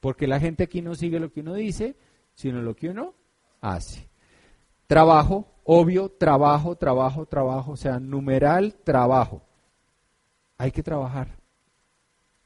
Porque 0.00 0.26
la 0.26 0.38
gente 0.38 0.64
aquí 0.64 0.82
no 0.82 0.94
sigue 0.94 1.18
lo 1.18 1.32
que 1.32 1.40
uno 1.40 1.54
dice, 1.54 1.96
sino 2.34 2.60
lo 2.60 2.76
que 2.76 2.90
uno 2.90 3.14
hace. 3.60 4.07
Trabajo, 4.88 5.46
obvio, 5.64 6.08
trabajo, 6.08 6.74
trabajo, 6.74 7.26
trabajo, 7.26 7.72
o 7.72 7.76
sea, 7.76 8.00
numeral, 8.00 8.74
trabajo. 8.84 9.42
Hay 10.56 10.70
que 10.70 10.82
trabajar. 10.82 11.36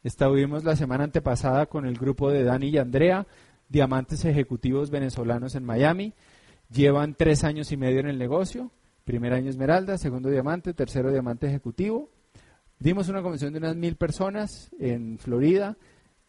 Estuvimos 0.02 0.64
la 0.64 0.74
semana 0.74 1.04
antepasada 1.04 1.66
con 1.66 1.86
el 1.86 1.96
grupo 1.96 2.32
de 2.32 2.42
Dani 2.42 2.70
y 2.70 2.78
Andrea, 2.78 3.28
diamantes 3.68 4.24
ejecutivos 4.24 4.90
venezolanos 4.90 5.54
en 5.54 5.64
Miami. 5.64 6.14
Llevan 6.68 7.14
tres 7.14 7.44
años 7.44 7.70
y 7.70 7.76
medio 7.76 8.00
en 8.00 8.08
el 8.08 8.18
negocio. 8.18 8.72
Primer 9.04 9.34
año 9.34 9.48
esmeralda, 9.48 9.96
segundo 9.96 10.28
diamante, 10.28 10.74
tercero 10.74 11.12
diamante 11.12 11.46
ejecutivo. 11.46 12.10
Dimos 12.80 13.08
una 13.08 13.22
convención 13.22 13.52
de 13.52 13.60
unas 13.60 13.76
mil 13.76 13.94
personas 13.94 14.72
en 14.80 15.16
Florida, 15.18 15.76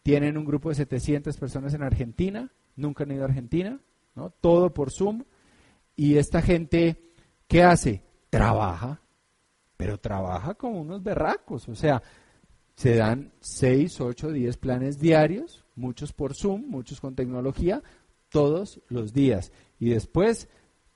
tienen 0.04 0.38
un 0.38 0.44
grupo 0.44 0.68
de 0.68 0.76
700 0.76 1.36
personas 1.38 1.74
en 1.74 1.82
Argentina, 1.82 2.52
nunca 2.76 3.02
han 3.02 3.10
ido 3.10 3.22
a 3.22 3.26
Argentina, 3.26 3.80
¿no? 4.14 4.30
todo 4.30 4.72
por 4.72 4.92
Zoom. 4.92 5.24
Y 5.96 6.16
esta 6.16 6.42
gente, 6.42 7.12
¿qué 7.46 7.62
hace? 7.62 8.02
Trabaja, 8.30 9.00
pero 9.76 9.98
trabaja 9.98 10.54
como 10.54 10.80
unos 10.80 11.02
berracos, 11.02 11.68
o 11.68 11.74
sea, 11.74 12.02
se 12.74 12.96
dan 12.96 13.32
6, 13.40 14.00
8, 14.00 14.32
10 14.32 14.56
planes 14.56 14.98
diarios, 14.98 15.64
muchos 15.76 16.12
por 16.12 16.34
Zoom, 16.34 16.66
muchos 16.66 17.00
con 17.00 17.14
tecnología, 17.14 17.82
todos 18.28 18.80
los 18.88 19.12
días. 19.12 19.52
Y 19.78 19.90
después 19.90 20.48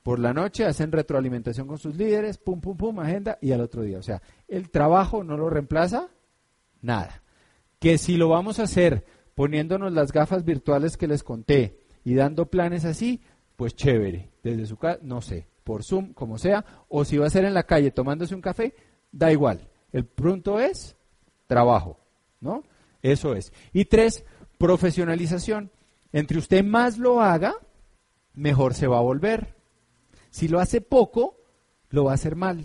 por 0.03 0.19
la 0.19 0.33
noche 0.33 0.65
hacen 0.65 0.91
retroalimentación 0.91 1.67
con 1.67 1.79
sus 1.79 1.97
líderes, 1.97 2.39
pum, 2.39 2.61
pum, 2.61 2.77
pum, 2.77 2.99
agenda 2.99 3.39
y 3.41 3.53
al 3.53 3.61
otro 3.61 3.83
día. 3.83 3.99
O 3.99 4.03
sea, 4.03 4.23
el 4.49 4.71
trabajo 4.71 5.23
no 5.23 5.37
lo 5.37 5.51
reemplaza 5.51 6.09
nada. 6.81 7.23
Que 7.79 7.99
si 7.99 8.17
lo 8.17 8.29
vamos 8.29 8.59
a 8.59 8.65
hacer 8.65 9.05
poniéndonos 9.35 9.93
las 9.93 10.11
gafas 10.11 10.45
virtuales 10.45 10.97
que 10.97 11.07
les 11.07 11.23
conté 11.23 11.79
y 12.05 12.15
dando 12.15 12.47
planes 12.47 12.85
así, 12.85 13.21
pues 13.59 13.75
chévere. 13.75 14.31
Desde 14.45 14.67
su 14.67 14.77
casa, 14.77 15.01
no 15.03 15.21
sé, 15.21 15.49
por 15.65 15.83
Zoom, 15.83 16.13
como 16.13 16.39
sea, 16.39 16.65
o 16.89 17.05
si 17.05 17.19
va 17.19 17.27
a 17.27 17.31
ser 17.31 17.45
en 17.45 17.55
la 17.55 17.65
calle 17.65 17.91
tomándose 17.91 18.37
un 18.37 18.41
café, 18.41 18.73
da 19.11 19.33
igual. 19.33 19.69
El 19.91 20.05
punto 20.07 20.61
es 20.61 20.97
trabajo, 21.49 21.99
¿no? 22.41 22.63
Eso 23.03 23.35
es. 23.35 23.53
Y 23.73 23.87
tres, 23.87 24.25
profesionalización. 24.59 25.73
Entre 26.13 26.39
usted 26.39 26.65
más 26.65 26.99
lo 26.99 27.21
haga, 27.21 27.57
mejor 28.33 28.75
se 28.75 28.87
va 28.87 28.99
a 28.99 29.03
volver. 29.03 29.57
Si 30.31 30.47
lo 30.47 30.61
hace 30.61 30.81
poco, 30.81 31.41
lo 31.91 32.05
va 32.05 32.13
a 32.13 32.15
hacer 32.15 32.37
mal. 32.37 32.65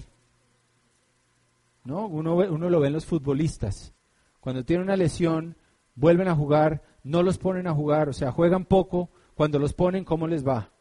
¿No? 1.86 2.06
Uno, 2.06 2.36
uno 2.36 2.70
lo 2.70 2.80
ve 2.80 2.88
en 2.88 2.94
los 2.94 3.08
futbolistas. 3.08 3.96
Cuando 4.40 4.64
tienen 4.64 4.84
una 4.84 4.96
lesión, 4.96 5.58
vuelven 5.96 6.28
a 6.28 6.36
jugar, 6.36 6.84
no 7.04 7.24
los 7.24 7.40
ponen 7.40 7.66
a 7.66 7.74
jugar, 7.74 8.10
o 8.10 8.14
sea, 8.14 8.32
juegan 8.32 8.66
poco. 8.66 9.10
Cuando 9.34 9.58
los 9.58 9.74
ponen, 9.74 10.06
¿cómo 10.06 10.28
les 10.28 10.48
va? 10.48 10.73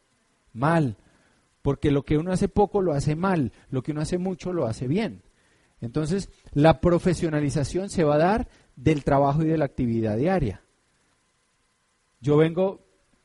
Mal. 0.53 0.97
Porque 1.61 1.91
lo 1.91 2.03
que 2.03 2.17
uno 2.17 2.31
hace 2.31 2.47
poco 2.47 2.81
lo 2.81 2.93
hace 2.93 3.15
mal, 3.15 3.51
lo 3.69 3.83
que 3.83 3.91
uno 3.91 4.01
hace 4.01 4.17
mucho 4.17 4.53
lo 4.53 4.65
hace 4.65 4.87
bien. 4.87 5.23
Entonces, 5.81 6.29
la 6.53 6.79
profesionalización 6.79 7.89
se 7.89 8.03
va 8.03 8.15
a 8.15 8.19
dar 8.19 8.47
del 8.75 9.03
trabajo 9.03 9.43
y 9.43 9.47
de 9.47 9.57
la 9.57 9.65
actividad 9.65 10.17
diaria. 10.17 10.61
Yo 12.21 12.37
vengo 12.37 12.83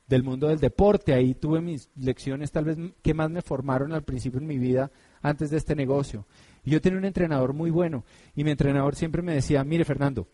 del 0.09 0.25
mundo 0.25 0.49
del 0.49 0.59
deporte. 0.59 1.13
Ahí 1.15 1.35
tuve 1.35 1.61
mis 1.61 1.91
lecciones 1.95 2.51
tal 2.51 2.65
vez 2.65 2.79
que 3.03 3.15
más 3.15 3.31
me 3.31 3.43
formaron 3.43 3.93
al 3.93 4.03
principio 4.03 4.41
en 4.41 4.47
mi 4.47 4.59
vida 4.59 4.91
antes 5.23 5.51
de 5.51 5.57
este 5.57 5.77
negocio. 5.77 6.27
Yo 6.65 6.81
tenía 6.81 6.99
un 6.99 7.05
entrenador 7.05 7.53
muy 7.53 7.71
bueno 7.71 8.05
y 8.35 8.45
mi 8.45 8.51
entrenador 8.51 8.97
siempre 8.97 9.23
me 9.23 9.35
decía, 9.35 9.63
mire 9.65 9.85
Fernando, 9.85 10.29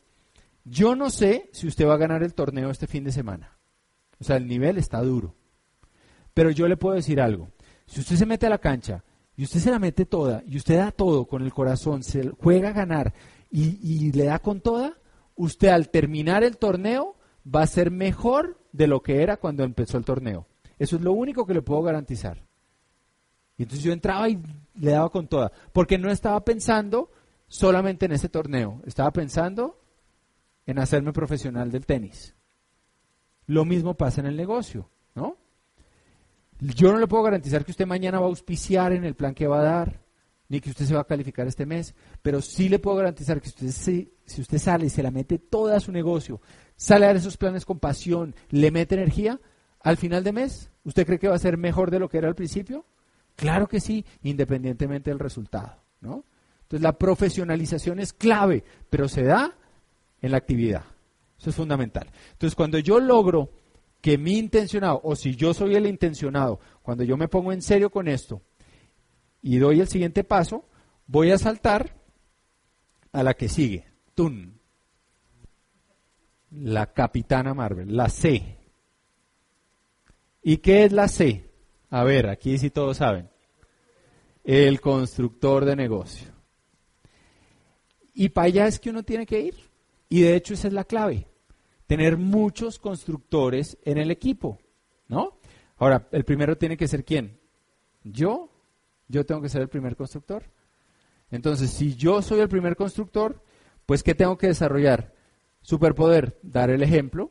yo 0.65 0.97
no 0.97 1.11
sé 1.11 1.51
si 1.53 1.67
usted 1.67 1.87
va 1.87 1.95
a 1.95 1.99
ganar 1.99 2.23
el 2.23 2.35
torneo 2.35 2.71
este 2.71 2.87
fin 2.87 3.05
de 3.05 3.13
semana. 3.13 3.59
O 4.19 4.25
sea, 4.25 4.37
el 4.37 4.47
nivel 4.47 4.79
está 4.79 5.03
duro. 5.03 5.35
Pero 6.35 6.51
yo 6.51 6.69
le 6.69 6.77
puedo 6.77 6.97
decir 6.97 7.21
algo. 7.21 7.49
Si 7.87 8.01
usted 8.01 8.17
se 8.17 8.27
mete 8.27 8.47
a 8.47 8.51
la 8.51 8.59
cancha 8.59 9.05
y 9.37 9.45
usted 9.45 9.61
se 9.61 9.71
la 9.71 9.79
mete 9.79 10.05
toda 10.05 10.43
y 10.47 10.57
usted 10.57 10.77
da 10.77 10.91
todo 10.91 11.27
con 11.27 11.43
el 11.43 11.53
corazón, 11.53 12.03
se 12.03 12.29
juega 12.31 12.71
a 12.71 12.73
ganar 12.73 13.15
y, 13.51 13.79
y 13.83 14.13
le 14.13 14.25
da 14.25 14.39
con 14.41 14.61
toda, 14.61 14.99
usted 15.37 15.69
al 15.69 15.89
terminar 15.91 16.45
el 16.45 16.57
torneo 16.57 17.17
va 17.47 17.63
a 17.63 17.67
ser 17.67 17.91
mejor 17.91 18.59
de 18.73 18.87
lo 18.87 19.03
que 19.03 19.23
era 19.23 19.37
cuando 19.37 19.63
empezó 19.65 19.99
el 19.99 20.05
torneo. 20.05 20.47
Eso 20.79 20.97
es 20.97 21.03
lo 21.03 21.13
único 21.13 21.47
que 21.47 21.55
le 21.55 21.63
puedo 21.63 21.83
garantizar. 21.83 22.43
Y 23.57 23.63
entonces 23.63 23.85
yo 23.85 23.93
entraba 23.93 24.29
y 24.29 24.43
le 24.75 24.91
daba 24.91 25.11
con 25.11 25.29
toda, 25.29 25.53
porque 25.73 25.99
no 25.99 26.11
estaba 26.11 26.45
pensando 26.45 27.11
solamente 27.47 28.07
en 28.07 28.13
ese 28.13 28.29
torneo, 28.29 28.81
estaba 28.85 29.13
pensando 29.13 29.81
en 30.67 30.79
hacerme 30.79 31.13
profesional 31.13 31.71
del 31.71 31.87
tenis. 31.87 32.35
Lo 33.47 33.65
mismo 33.65 33.95
pasa 33.95 34.21
en 34.21 34.27
el 34.27 34.37
negocio, 34.37 34.89
¿no? 35.15 35.37
Yo 36.73 36.93
no 36.93 36.99
le 36.99 37.07
puedo 37.07 37.23
garantizar 37.23 37.65
que 37.65 37.73
usted 37.73 37.87
mañana 37.87 38.19
va 38.19 38.27
a 38.27 38.29
auspiciar 38.29 38.93
en 38.93 39.05
el 39.05 39.15
plan 39.15 39.35
que 39.35 39.47
va 39.47 39.61
a 39.61 39.65
dar, 39.65 40.01
ni 40.49 40.61
que 40.61 40.71
usted 40.71 40.87
se 40.87 40.95
va 40.95 41.01
a 41.01 41.07
calificar 41.07 41.47
este 41.47 41.67
mes, 41.67 41.95
pero 42.23 42.41
sí 42.41 42.69
le 42.69 42.79
puedo 42.79 42.97
garantizar 42.97 43.41
que 43.41 43.49
usted, 43.49 43.69
si, 43.69 44.15
si 44.25 44.41
usted 44.41 44.59
sale 44.59 44.87
y 44.87 44.91
se 44.91 45.03
la 45.03 45.11
mete 45.11 45.39
toda 45.39 45.77
a 45.77 45.81
su 45.81 45.93
negocio, 45.93 46.41
sale 46.77 47.05
a 47.05 47.09
dar 47.09 47.17
esos 47.17 47.37
planes 47.37 47.67
con 47.67 47.81
pasión, 47.81 48.35
le 48.49 48.71
mete 48.71 48.95
energía, 48.95 49.41
al 49.81 49.99
final 49.99 50.25
de 50.25 50.33
mes, 50.33 50.71
¿usted 50.85 51.05
cree 51.05 51.19
que 51.19 51.29
va 51.29 51.35
a 51.35 51.39
ser 51.39 51.59
mejor 51.59 51.91
de 51.91 51.99
lo 51.99 52.09
que 52.09 52.19
era 52.19 52.29
al 52.29 52.35
principio? 52.35 52.87
Claro 53.37 53.69
que 53.69 53.81
sí, 53.81 54.05
independientemente 54.23 55.11
del 55.11 55.19
resultado, 55.19 55.83
¿no? 56.01 56.25
Entonces 56.63 56.83
la 56.83 56.97
profesionalización 56.97 57.99
es 58.01 58.15
clave, 58.15 58.65
pero 58.89 59.09
se 59.09 59.23
da 59.23 59.55
en 60.23 60.31
la 60.31 60.39
actividad. 60.39 60.85
Eso 61.39 61.51
es 61.51 61.57
fundamental. 61.57 62.11
Entonces 62.33 62.55
cuando 62.55 62.79
yo 62.79 63.01
logro 63.01 63.51
que 64.05 64.19
mi 64.19 64.37
intencionado, 64.37 65.01
o 65.03 65.17
si 65.17 65.35
yo 65.35 65.55
soy 65.55 65.77
el 65.77 65.87
intencionado, 65.87 66.61
cuando 66.83 67.05
yo 67.05 67.17
me 67.17 67.27
pongo 67.27 67.55
en 67.55 67.63
serio 67.63 67.89
con 67.89 68.07
esto 68.07 68.43
y 69.41 69.57
doy 69.57 69.81
el 69.81 69.89
siguiente 69.89 70.25
paso, 70.25 70.69
voy 71.07 71.31
a 71.31 71.39
saltar 71.39 71.97
a 73.13 73.23
la 73.23 73.33
que 73.33 73.49
sigue. 73.49 73.87
Tun 74.15 74.61
la 76.51 76.93
Capitana 76.93 77.55
Marvel, 77.55 77.97
la 77.97 78.11
C. 78.11 78.59
¿Y 80.43 80.59
qué 80.59 80.85
es 80.85 80.93
la 80.93 81.09
C? 81.09 81.49
A 81.89 82.05
ver, 82.05 82.29
aquí 82.29 82.59
sí 82.59 82.69
todos 82.69 82.99
saben. 82.99 83.31
El 84.45 84.83
constructor 84.83 85.65
de 85.65 85.77
negocio. 85.77 86.29
Y 88.13 88.29
para 88.29 88.49
allá 88.49 88.67
es 88.67 88.79
que 88.79 88.91
uno 88.91 89.03
tiene 89.03 89.25
que 89.25 89.41
ir. 89.41 89.55
Y 90.11 90.21
de 90.21 90.37
hecho 90.37 90.53
esa 90.53 90.69
es 90.69 90.75
la 90.75 90.85
clave. 90.85 91.27
Tener 91.97 92.17
muchos 92.17 92.81
constructores 92.81 93.79
en 93.85 93.99
el 93.99 94.11
equipo. 94.11 94.59
¿No? 95.07 95.39
Ahora, 95.77 96.09
el 96.11 96.25
primero 96.25 96.59
tiene 96.59 96.77
que 96.77 96.89
ser 96.89 97.05
quién? 97.05 97.39
Yo. 98.03 98.51
Yo 99.07 99.25
tengo 99.25 99.41
que 99.41 99.49
ser 99.49 99.63
el 99.63 99.69
primer 99.69 99.95
constructor. 99.95 100.43
Entonces, 101.31 101.71
si 101.71 101.95
yo 101.95 102.21
soy 102.21 102.41
el 102.41 102.49
primer 102.49 102.75
constructor, 102.75 103.41
Pues, 103.87 104.03
¿qué 104.03 104.15
tengo 104.15 104.39
que 104.39 104.49
desarrollar? 104.49 105.15
Superpoder, 105.63 106.39
dar 106.43 106.71
el 106.71 106.83
ejemplo, 106.83 107.31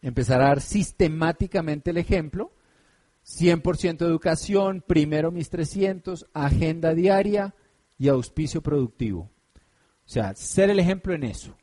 empezar 0.00 0.40
a 0.40 0.46
dar 0.46 0.60
sistemáticamente 0.60 1.90
el 1.90 1.98
ejemplo, 1.98 2.52
100% 3.24 4.04
educación, 4.04 4.82
primero 4.84 5.30
mis 5.30 5.48
300, 5.48 6.26
agenda 6.32 6.92
diaria 6.92 7.54
y 7.98 8.08
auspicio 8.08 8.62
productivo. 8.62 9.30
O 10.04 10.08
sea, 10.08 10.34
ser 10.34 10.70
el 10.70 10.80
ejemplo 10.80 11.14
en 11.14 11.24
eso. 11.24 11.56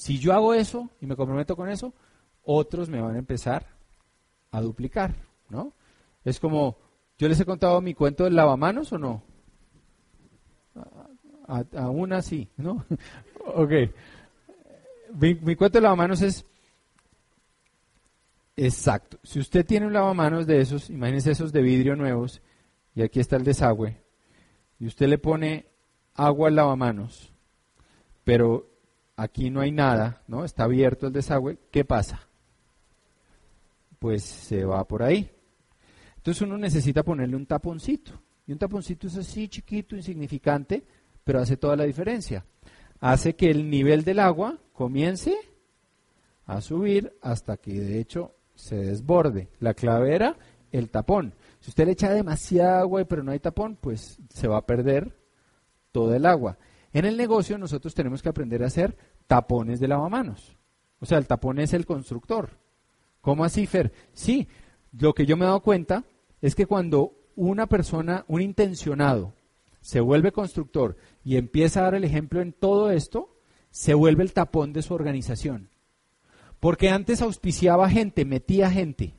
Si 0.00 0.18
yo 0.18 0.32
hago 0.32 0.54
eso 0.54 0.88
y 1.02 1.04
me 1.04 1.14
comprometo 1.14 1.54
con 1.54 1.68
eso, 1.68 1.92
otros 2.42 2.88
me 2.88 3.02
van 3.02 3.16
a 3.16 3.18
empezar 3.18 3.66
a 4.50 4.62
duplicar, 4.62 5.14
¿no? 5.50 5.74
Es 6.24 6.40
como, 6.40 6.78
yo 7.18 7.28
les 7.28 7.38
he 7.38 7.44
contado 7.44 7.82
mi 7.82 7.92
cuento 7.92 8.24
del 8.24 8.34
lavamanos 8.34 8.90
o 8.94 8.98
no? 8.98 9.22
A, 11.46 11.90
una 11.90 12.22
sí, 12.22 12.48
¿no? 12.56 12.86
ok. 13.54 13.72
Mi, 15.20 15.34
mi 15.34 15.54
cuento 15.54 15.76
del 15.76 15.82
lavamanos 15.82 16.22
es 16.22 16.46
Exacto. 18.56 19.18
Si 19.22 19.38
usted 19.38 19.66
tiene 19.66 19.86
un 19.86 19.92
lavamanos 19.92 20.46
de 20.46 20.62
esos, 20.62 20.88
imagínese 20.88 21.32
esos 21.32 21.52
de 21.52 21.60
vidrio 21.60 21.94
nuevos, 21.94 22.40
y 22.94 23.02
aquí 23.02 23.20
está 23.20 23.36
el 23.36 23.44
desagüe, 23.44 23.98
y 24.78 24.86
usted 24.86 25.08
le 25.08 25.18
pone 25.18 25.66
agua 26.14 26.48
al 26.48 26.56
lavamanos, 26.56 27.34
pero 28.24 28.69
aquí 29.20 29.50
no 29.50 29.60
hay 29.60 29.70
nada, 29.70 30.22
¿no? 30.28 30.46
Está 30.46 30.64
abierto 30.64 31.06
el 31.06 31.12
desagüe, 31.12 31.58
¿qué 31.70 31.84
pasa? 31.84 32.26
Pues 33.98 34.24
se 34.24 34.64
va 34.64 34.82
por 34.88 35.02
ahí. 35.02 35.30
Entonces 36.16 36.40
uno 36.40 36.56
necesita 36.56 37.02
ponerle 37.02 37.36
un 37.36 37.44
taponcito. 37.44 38.12
Y 38.46 38.52
un 38.52 38.58
taponcito 38.58 39.08
es 39.08 39.18
así 39.18 39.48
chiquito, 39.48 39.94
insignificante, 39.94 40.82
pero 41.22 41.38
hace 41.38 41.58
toda 41.58 41.76
la 41.76 41.84
diferencia. 41.84 42.46
Hace 42.98 43.36
que 43.36 43.50
el 43.50 43.68
nivel 43.68 44.04
del 44.04 44.20
agua 44.20 44.58
comience 44.72 45.36
a 46.46 46.62
subir 46.62 47.12
hasta 47.20 47.58
que 47.58 47.78
de 47.78 48.00
hecho 48.00 48.34
se 48.54 48.76
desborde. 48.76 49.50
La 49.60 49.74
clave 49.74 50.14
era 50.14 50.36
el 50.72 50.88
tapón. 50.88 51.34
Si 51.60 51.68
usted 51.70 51.84
le 51.84 51.92
echa 51.92 52.10
demasiada 52.10 52.80
agua 52.80 53.04
pero 53.04 53.22
no 53.22 53.32
hay 53.32 53.38
tapón, 53.38 53.76
pues 53.78 54.18
se 54.30 54.48
va 54.48 54.56
a 54.56 54.66
perder 54.66 55.14
toda 55.92 56.16
el 56.16 56.24
agua. 56.24 56.56
En 56.92 57.04
el 57.04 57.16
negocio 57.16 57.56
nosotros 57.56 57.94
tenemos 57.94 58.22
que 58.22 58.28
aprender 58.28 58.62
a 58.62 58.66
hacer 58.66 58.96
tapones 59.30 59.78
de 59.78 59.86
lavamanos. 59.86 60.56
O 60.98 61.06
sea, 61.06 61.16
el 61.16 61.28
tapón 61.28 61.60
es 61.60 61.72
el 61.72 61.86
constructor. 61.86 62.50
¿Cómo 63.20 63.44
así, 63.44 63.64
Fer? 63.64 63.92
Sí, 64.12 64.48
lo 64.98 65.14
que 65.14 65.24
yo 65.24 65.36
me 65.36 65.44
he 65.44 65.46
dado 65.46 65.60
cuenta 65.60 66.02
es 66.42 66.56
que 66.56 66.66
cuando 66.66 67.12
una 67.36 67.68
persona, 67.68 68.24
un 68.26 68.42
intencionado, 68.42 69.32
se 69.80 70.00
vuelve 70.00 70.32
constructor 70.32 70.96
y 71.22 71.36
empieza 71.36 71.78
a 71.78 71.84
dar 71.84 71.94
el 71.94 72.02
ejemplo 72.02 72.42
en 72.42 72.52
todo 72.52 72.90
esto, 72.90 73.38
se 73.70 73.94
vuelve 73.94 74.24
el 74.24 74.32
tapón 74.32 74.72
de 74.72 74.82
su 74.82 74.94
organización. 74.94 75.70
Porque 76.58 76.90
antes 76.90 77.22
auspiciaba 77.22 77.88
gente, 77.88 78.24
metía 78.24 78.68
gente. 78.68 79.14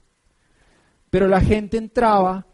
Pero 1.10 1.30
la 1.30 1.40
gente 1.40 1.78
entraba 1.78 2.48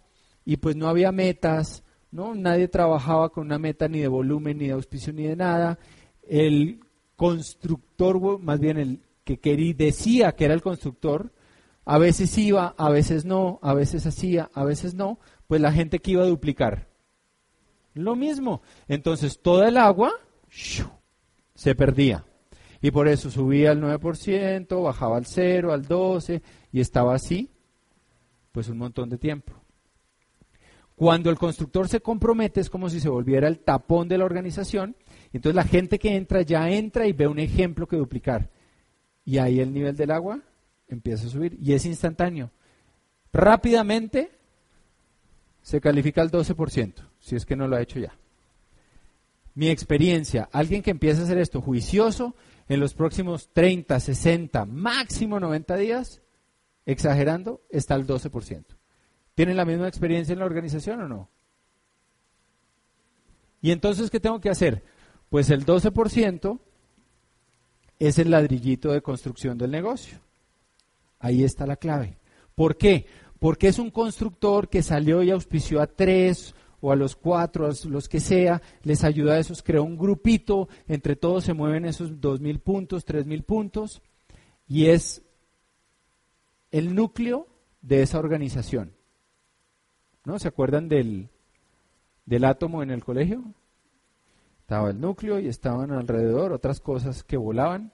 y 0.45 0.57
pues 0.57 0.75
no 0.75 0.87
había 0.87 1.11
metas, 1.11 1.83
¿no? 2.11 2.35
Nadie 2.35 2.67
trabajaba 2.67 3.29
con 3.29 3.47
una 3.47 3.57
meta 3.57 3.87
ni 3.87 3.99
de 3.99 4.07
volumen, 4.07 4.59
ni 4.59 4.67
de 4.67 4.73
auspicio, 4.73 5.11
ni 5.11 5.23
de 5.23 5.35
nada. 5.35 5.79
El 6.21 6.81
constructor, 7.17 8.39
más 8.39 8.61
bien 8.61 8.77
el 8.77 9.01
que 9.25 9.39
quería, 9.39 9.73
decía 9.73 10.31
que 10.31 10.45
era 10.45 10.53
el 10.53 10.61
constructor, 10.61 11.33
a 11.83 11.97
veces 11.97 12.37
iba, 12.37 12.73
a 12.77 12.89
veces 12.89 13.25
no, 13.25 13.59
a 13.61 13.73
veces 13.73 14.05
hacía, 14.05 14.49
a 14.53 14.63
veces 14.63 14.93
no, 14.93 15.19
pues 15.47 15.59
la 15.59 15.73
gente 15.73 15.99
que 15.99 16.11
iba 16.11 16.23
a 16.23 16.27
duplicar. 16.27 16.87
Lo 17.93 18.15
mismo. 18.15 18.61
Entonces 18.87 19.41
toda 19.41 19.67
el 19.67 19.77
agua 19.77 20.11
se 21.55 21.75
perdía. 21.75 22.23
Y 22.81 22.91
por 22.91 23.07
eso 23.07 23.31
subía 23.31 23.71
al 23.71 23.81
9%, 23.81 24.83
bajaba 24.83 25.17
al 25.17 25.25
0, 25.25 25.73
al 25.73 25.85
12 25.85 26.41
y 26.71 26.79
estaba 26.79 27.15
así, 27.15 27.49
pues 28.51 28.69
un 28.69 28.77
montón 28.77 29.09
de 29.09 29.17
tiempo. 29.17 29.53
Cuando 30.95 31.29
el 31.29 31.37
constructor 31.37 31.87
se 31.87 32.01
compromete 32.01 32.59
es 32.59 32.69
como 32.69 32.89
si 32.89 32.99
se 32.99 33.09
volviera 33.09 33.47
el 33.47 33.59
tapón 33.59 34.07
de 34.07 34.17
la 34.17 34.25
organización, 34.25 34.95
entonces 35.33 35.55
la 35.55 35.63
gente 35.63 35.99
que 35.99 36.15
entra 36.15 36.41
ya 36.41 36.69
entra 36.69 37.07
y 37.07 37.13
ve 37.13 37.27
un 37.27 37.39
ejemplo 37.39 37.87
que 37.87 37.97
duplicar. 37.97 38.49
Y 39.25 39.39
ahí 39.39 39.59
el 39.59 39.73
nivel 39.73 39.95
del 39.95 40.11
agua 40.11 40.39
empieza 40.87 41.27
a 41.27 41.29
subir 41.29 41.57
y 41.61 41.73
es 41.73 41.85
instantáneo. 41.85 42.51
Rápidamente 43.33 44.31
se 45.61 45.81
califica 45.81 46.21
al 46.21 46.31
12%, 46.31 46.93
si 47.19 47.35
es 47.35 47.45
que 47.45 47.55
no 47.55 47.67
lo 47.67 47.75
ha 47.75 47.81
hecho 47.81 47.99
ya. 47.99 48.15
Mi 49.53 49.69
experiencia, 49.69 50.47
alguien 50.51 50.81
que 50.81 50.91
empieza 50.91 51.21
a 51.21 51.23
hacer 51.25 51.39
esto 51.39 51.61
juicioso, 51.61 52.35
en 52.69 52.79
los 52.79 52.93
próximos 52.93 53.49
30, 53.53 53.99
60, 53.99 54.65
máximo 54.65 55.39
90 55.39 55.75
días, 55.77 56.21
exagerando, 56.85 57.61
está 57.69 57.95
al 57.95 58.05
12%. 58.05 58.63
¿Tienen 59.35 59.57
la 59.57 59.65
misma 59.65 59.87
experiencia 59.87 60.33
en 60.33 60.39
la 60.39 60.45
organización 60.45 61.01
o 61.01 61.07
no? 61.07 61.29
Y 63.61 63.71
entonces, 63.71 64.09
¿qué 64.09 64.19
tengo 64.19 64.39
que 64.39 64.49
hacer? 64.49 64.83
Pues 65.29 65.49
el 65.49 65.65
12% 65.65 66.59
es 67.99 68.19
el 68.19 68.31
ladrillito 68.31 68.91
de 68.91 69.01
construcción 69.01 69.57
del 69.57 69.71
negocio. 69.71 70.19
Ahí 71.19 71.43
está 71.43 71.65
la 71.65 71.77
clave. 71.77 72.17
¿Por 72.55 72.77
qué? 72.77 73.05
Porque 73.39 73.67
es 73.67 73.79
un 73.79 73.91
constructor 73.91 74.69
que 74.69 74.81
salió 74.81 75.23
y 75.23 75.31
auspició 75.31 75.81
a 75.81 75.87
tres 75.87 76.55
o 76.79 76.91
a 76.91 76.95
los 76.95 77.15
cuatro, 77.15 77.65
a 77.65 77.71
los 77.87 78.07
que 78.07 78.19
sea, 78.19 78.61
les 78.83 79.03
ayuda 79.03 79.33
a 79.33 79.39
esos, 79.39 79.63
crea 79.63 79.81
un 79.81 79.97
grupito, 79.97 80.69
entre 80.87 81.15
todos 81.15 81.43
se 81.43 81.53
mueven 81.53 81.85
esos 81.85 82.21
dos 82.21 82.39
mil 82.39 82.59
puntos, 82.59 83.03
tres 83.03 83.25
mil 83.25 83.43
puntos, 83.43 84.01
y 84.67 84.87
es 84.87 85.23
el 86.71 86.93
núcleo 86.93 87.47
de 87.81 88.03
esa 88.03 88.19
organización. 88.19 88.93
¿No? 90.23 90.37
¿Se 90.39 90.47
acuerdan 90.47 90.89
del, 90.89 91.29
del 92.25 92.43
átomo 92.43 92.83
en 92.83 92.91
el 92.91 93.03
colegio? 93.03 93.43
Estaba 94.67 94.89
el 94.89 94.99
núcleo 94.99 95.39
y 95.39 95.47
estaban 95.47 95.93
alrededor 95.93 96.51
otras 96.51 96.81
cosas 96.81 97.23
que 97.23 97.37
volaban. 97.37 97.93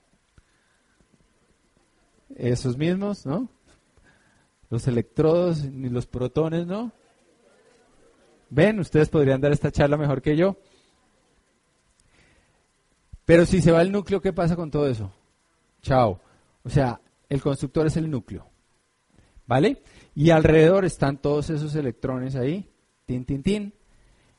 Esos 2.34 2.76
mismos, 2.76 3.24
¿no? 3.24 3.48
Los 4.70 4.88
electrodos 4.88 5.64
ni 5.66 5.88
los 5.88 6.08
protones, 6.08 6.66
¿no? 6.66 6.90
Ven, 8.50 8.80
ustedes 8.80 9.08
podrían 9.08 9.40
dar 9.40 9.52
esta 9.52 9.70
charla 9.70 9.96
mejor 9.96 10.20
que 10.20 10.36
yo. 10.36 10.56
Pero 13.24 13.46
si 13.46 13.62
se 13.62 13.70
va 13.70 13.80
el 13.80 13.92
núcleo, 13.92 14.20
¿qué 14.20 14.32
pasa 14.32 14.56
con 14.56 14.72
todo 14.72 14.88
eso? 14.88 15.12
Chao. 15.80 16.20
O 16.64 16.70
sea, 16.70 17.00
el 17.28 17.40
constructor 17.40 17.86
es 17.86 17.96
el 17.96 18.10
núcleo. 18.10 18.48
¿Vale? 19.46 19.80
Y 20.16 20.30
alrededor 20.30 20.84
están 20.84 21.18
todos 21.18 21.50
esos 21.50 21.76
electrones 21.76 22.34
ahí. 22.34 22.68
Tin, 23.06 23.24
tin, 23.24 23.44
tin. 23.44 23.74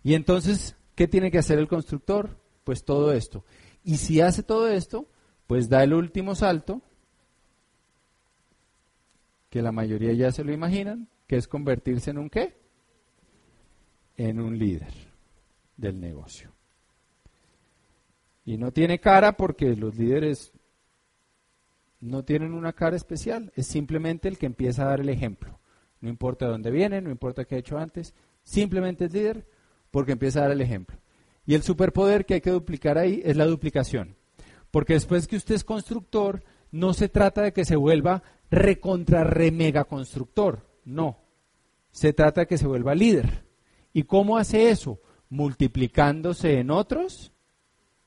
Y 0.04 0.16
entonces, 0.16 0.76
¿qué 0.96 1.08
tiene 1.08 1.32
que 1.32 1.38
hacer 1.38 1.60
el 1.60 1.68
constructor? 1.68 2.40
Pues 2.64 2.84
todo 2.84 3.12
esto. 3.12 3.46
Y 3.84 3.98
si 3.98 4.22
hace 4.22 4.42
todo 4.42 4.70
esto, 4.70 5.08
pues 5.48 5.70
da 5.70 5.84
el 5.84 5.94
último 5.94 6.36
salto, 6.36 6.82
que 9.50 9.62
la 9.62 9.72
mayoría 9.72 10.14
ya 10.14 10.32
se 10.32 10.44
lo 10.44 10.52
imaginan, 10.52 11.08
que 11.28 11.38
es 11.38 11.48
convertirse 11.48 12.12
en 12.12 12.18
un 12.18 12.30
qué? 12.30 12.66
en 14.18 14.40
un 14.40 14.58
líder 14.58 14.94
del 15.78 16.00
negocio. 16.00 16.52
Y 18.46 18.58
no 18.58 18.72
tiene 18.72 19.00
cara 19.00 19.36
porque 19.38 19.76
los 19.76 19.96
líderes 19.98 20.54
no 22.00 22.24
tienen 22.24 22.54
una 22.54 22.74
cara 22.74 22.96
especial, 22.96 23.52
es 23.56 23.68
simplemente 23.68 24.28
el 24.28 24.38
que 24.38 24.46
empieza 24.46 24.84
a 24.84 24.90
dar 24.90 25.00
el 25.00 25.10
ejemplo. 25.10 25.60
No 26.02 26.10
importa 26.10 26.46
de 26.46 26.52
dónde 26.52 26.72
viene, 26.72 27.02
no 27.02 27.10
importa 27.10 27.46
qué 27.46 27.56
ha 27.56 27.60
hecho 27.60 27.78
antes, 27.78 28.14
simplemente 28.44 29.06
es 29.06 29.14
líder 29.14 29.48
porque 29.96 30.12
empieza 30.12 30.40
a 30.40 30.42
dar 30.42 30.52
el 30.52 30.60
ejemplo. 30.60 30.98
Y 31.46 31.54
el 31.54 31.64
superpoder 31.64 32.26
que 32.26 32.34
hay 32.34 32.42
que 32.42 32.52
duplicar 32.52 32.98
ahí 32.98 33.22
es 33.24 33.38
la 33.38 33.46
duplicación. 33.46 34.18
Porque 34.70 34.92
después 34.92 35.26
que 35.26 35.38
usted 35.38 35.56
es 35.56 35.64
constructor, 35.64 36.44
no 36.70 36.94
se 36.94 37.08
trata 37.08 37.44
de 37.44 37.54
que 37.54 37.64
se 37.64 37.78
vuelva 37.78 38.22
recontra 38.52 39.24
remega 39.24 39.86
constructor, 39.86 40.68
no. 40.84 41.22
Se 41.92 42.12
trata 42.12 42.42
de 42.42 42.48
que 42.48 42.58
se 42.58 42.68
vuelva 42.68 42.94
líder. 42.94 43.46
¿Y 43.94 44.04
cómo 44.04 44.38
hace 44.38 44.70
eso? 44.70 45.00
Multiplicándose 45.30 46.60
en 46.60 46.72
otros 46.72 47.32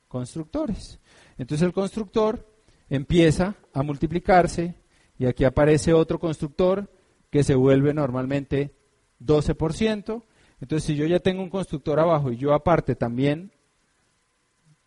constructores. 0.07 0.99
Entonces 1.39 1.65
el 1.65 1.73
constructor 1.73 2.47
empieza 2.87 3.55
a 3.73 3.81
multiplicarse 3.81 4.75
y 5.17 5.25
aquí 5.25 5.43
aparece 5.43 5.93
otro 5.93 6.19
constructor 6.19 6.87
que 7.31 7.43
se 7.43 7.55
vuelve 7.55 7.95
normalmente 7.95 8.75
12%. 9.19 10.21
Entonces 10.61 10.85
si 10.85 10.95
yo 10.95 11.05
ya 11.05 11.19
tengo 11.19 11.41
un 11.41 11.49
constructor 11.49 11.99
abajo 11.99 12.31
y 12.31 12.37
yo 12.37 12.53
aparte 12.53 12.95
también, 12.95 13.51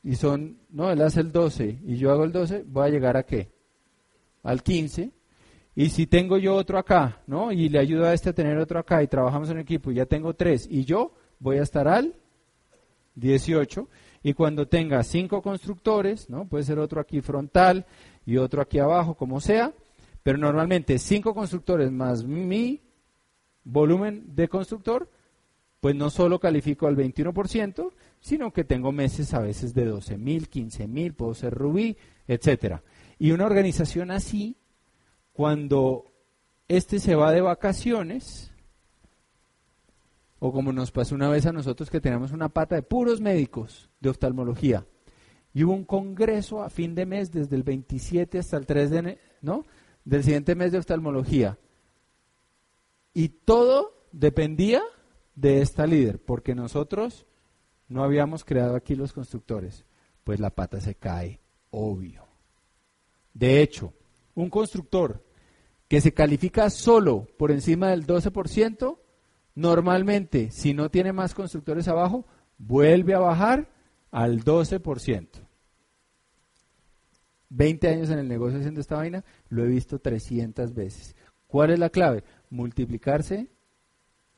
y 0.03 0.17
son, 0.17 0.59
no, 0.71 0.91
él 0.91 1.01
hace 1.01 1.21
el 1.21 1.33
12 1.33 1.79
y 1.85 1.97
yo 1.97 2.11
hago 2.11 2.25
el 2.25 2.33
12, 2.33 2.65
voy 2.67 2.87
a 2.87 2.91
llegar 2.91 3.17
a 3.17 3.23
qué? 3.25 3.53
Al 4.43 4.63
15 4.63 5.13
y 5.75 5.89
si 5.89 6.07
tengo 6.07 6.37
yo 6.37 6.55
otro 6.55 6.79
acá, 6.79 7.23
¿no? 7.27 7.51
Y 7.51 7.69
le 7.69 7.79
ayudo 7.79 8.07
a 8.07 8.13
este 8.13 8.31
a 8.31 8.35
tener 8.35 8.59
otro 8.59 8.79
acá 8.79 9.03
y 9.03 9.07
trabajamos 9.07 9.49
en 9.51 9.59
equipo 9.59 9.91
y 9.91 9.95
ya 9.95 10.07
tengo 10.07 10.35
tres 10.35 10.67
y 10.71 10.85
yo 10.85 11.15
voy 11.39 11.59
a 11.59 11.63
estar 11.63 11.89
al 11.89 12.15
18 13.15 13.89
Y 14.23 14.35
cuando 14.35 14.69
tenga 14.69 15.03
cinco 15.03 15.43
constructores, 15.43 16.29
¿no? 16.31 16.47
puede 16.47 16.65
ser 16.65 16.79
otro 16.79 17.01
aquí 17.01 17.21
frontal 17.21 17.87
y 18.25 18.37
otro 18.37 18.63
aquí 18.63 18.79
abajo, 18.79 19.15
como 19.15 19.41
sea, 19.41 19.73
pero 20.23 20.39
normalmente 20.39 20.99
cinco 20.99 21.35
constructores 21.35 21.91
más 21.91 22.23
mi 22.25 22.81
volumen 23.65 24.35
de 24.35 24.49
constructor, 24.49 25.09
pues 25.83 25.97
no 25.97 26.11
solo 26.11 26.39
califico 26.39 26.87
al 26.87 26.97
21%, 26.97 27.91
sino 28.21 28.53
que 28.53 28.63
tengo 28.63 28.93
meses 28.93 29.35
a 29.35 29.41
veces 29.41 29.75
de 29.75 29.85
12 29.85 30.17
mil, 30.17 30.49
15 30.49 30.87
mil, 30.87 31.13
puedo 31.13 31.35
ser 31.35 31.53
Rubí, 31.53 31.97
etcétera. 32.29 32.85
Y 33.19 33.33
una 33.33 33.47
organización 33.47 34.13
así, 34.13 34.55
cuando 35.33 36.05
este 36.69 37.01
se 37.01 37.17
va 37.17 37.33
de 37.33 37.41
vacaciones, 37.41 38.53
o 40.39 40.53
como 40.53 40.73
nos 40.73 40.93
pasó 40.93 41.17
una 41.17 41.29
vez 41.29 41.47
a 41.47 41.53
nosotros 41.53 41.91
que 41.91 42.01
teníamos 42.01 42.31
una 42.31 42.49
pata 42.49 42.77
de 42.77 42.83
puros 42.83 43.21
médicos 43.21 43.91
de 43.99 44.11
oftalmología, 44.11 44.87
y 45.53 45.65
hubo 45.65 45.73
un 45.73 45.85
congreso 45.85 46.63
a 46.63 46.71
fin 46.71 46.95
de 46.95 47.07
mes, 47.07 47.33
desde 47.33 47.57
el 47.57 47.65
27 47.65 48.39
hasta 48.39 48.57
el 48.57 48.67
3 48.67 48.91
de, 48.91 49.19
¿no? 49.41 49.67
del 50.05 50.23
siguiente 50.23 50.55
mes 50.55 50.71
de 50.71 50.79
oftalmología. 50.79 51.59
Y 53.13 53.31
todo 53.31 54.07
dependía 54.13 54.81
de 55.35 55.63
esta 55.63 55.87
líder, 55.87 56.21
porque 56.23 56.55
nosotros 56.55 57.27
no 57.89 58.03
habíamos 58.03 58.45
creado 58.45 58.77
aquí 58.77 58.95
los 58.95 59.13
constructores. 59.13 59.85
Pues 60.25 60.41
la 60.41 60.51
pata 60.51 60.81
se 60.81 60.95
cae, 60.95 61.41
obvio. 61.71 62.27
De 63.35 63.63
hecho, 63.63 63.93
un 64.35 64.51
constructor 64.51 65.25
que 65.89 66.01
se 66.01 66.15
califica 66.15 66.71
solo 66.71 67.27
por 67.39 67.51
encima 67.51 67.91
del 67.91 68.07
12%, 68.07 68.99
normalmente, 69.55 70.51
si 70.51 70.75
no 70.75 70.91
tiene 70.91 71.13
más 71.13 71.35
constructores 71.35 71.89
abajo, 71.89 72.27
vuelve 72.59 73.15
a 73.15 73.19
bajar 73.19 73.69
al 74.11 74.43
12%. 74.45 75.29
20 77.51 77.89
años 77.89 78.09
en 78.09 78.19
el 78.19 78.29
negocio 78.29 78.59
haciendo 78.59 78.81
esta 78.81 78.97
vaina, 78.97 79.25
lo 79.51 79.65
he 79.65 79.69
visto 79.69 79.99
300 79.99 80.73
veces. 80.73 81.15
¿Cuál 81.47 81.71
es 81.71 81.79
la 81.79 81.91
clave? 81.91 82.25
Multiplicarse 82.49 83.49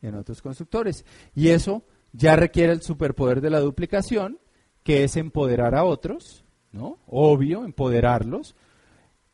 en 0.07 0.15
otros 0.15 0.43
constructores. 0.43 1.05
Y 1.35 1.49
eso 1.49 1.83
ya 2.13 2.37
requiere 2.37 2.73
el 2.73 2.83
superpoder 2.83 3.41
de 3.41 3.51
la 3.51 3.61
duplicación, 3.61 4.39
que 4.83 5.05
es 5.05 5.17
empoderar 5.17 5.75
a 5.75 5.85
otros, 5.85 6.45
¿no? 6.73 6.99
Obvio, 7.07 7.65
empoderarlos, 7.65 8.55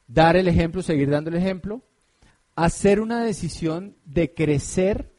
dar 0.06 0.36
el 0.36 0.48
ejemplo, 0.48 0.82
seguir 0.82 1.10
dando 1.10 1.30
el 1.30 1.36
ejemplo, 1.36 1.82
hacer 2.54 3.00
una 3.00 3.24
decisión 3.24 3.96
de 4.04 4.32
crecer 4.32 5.12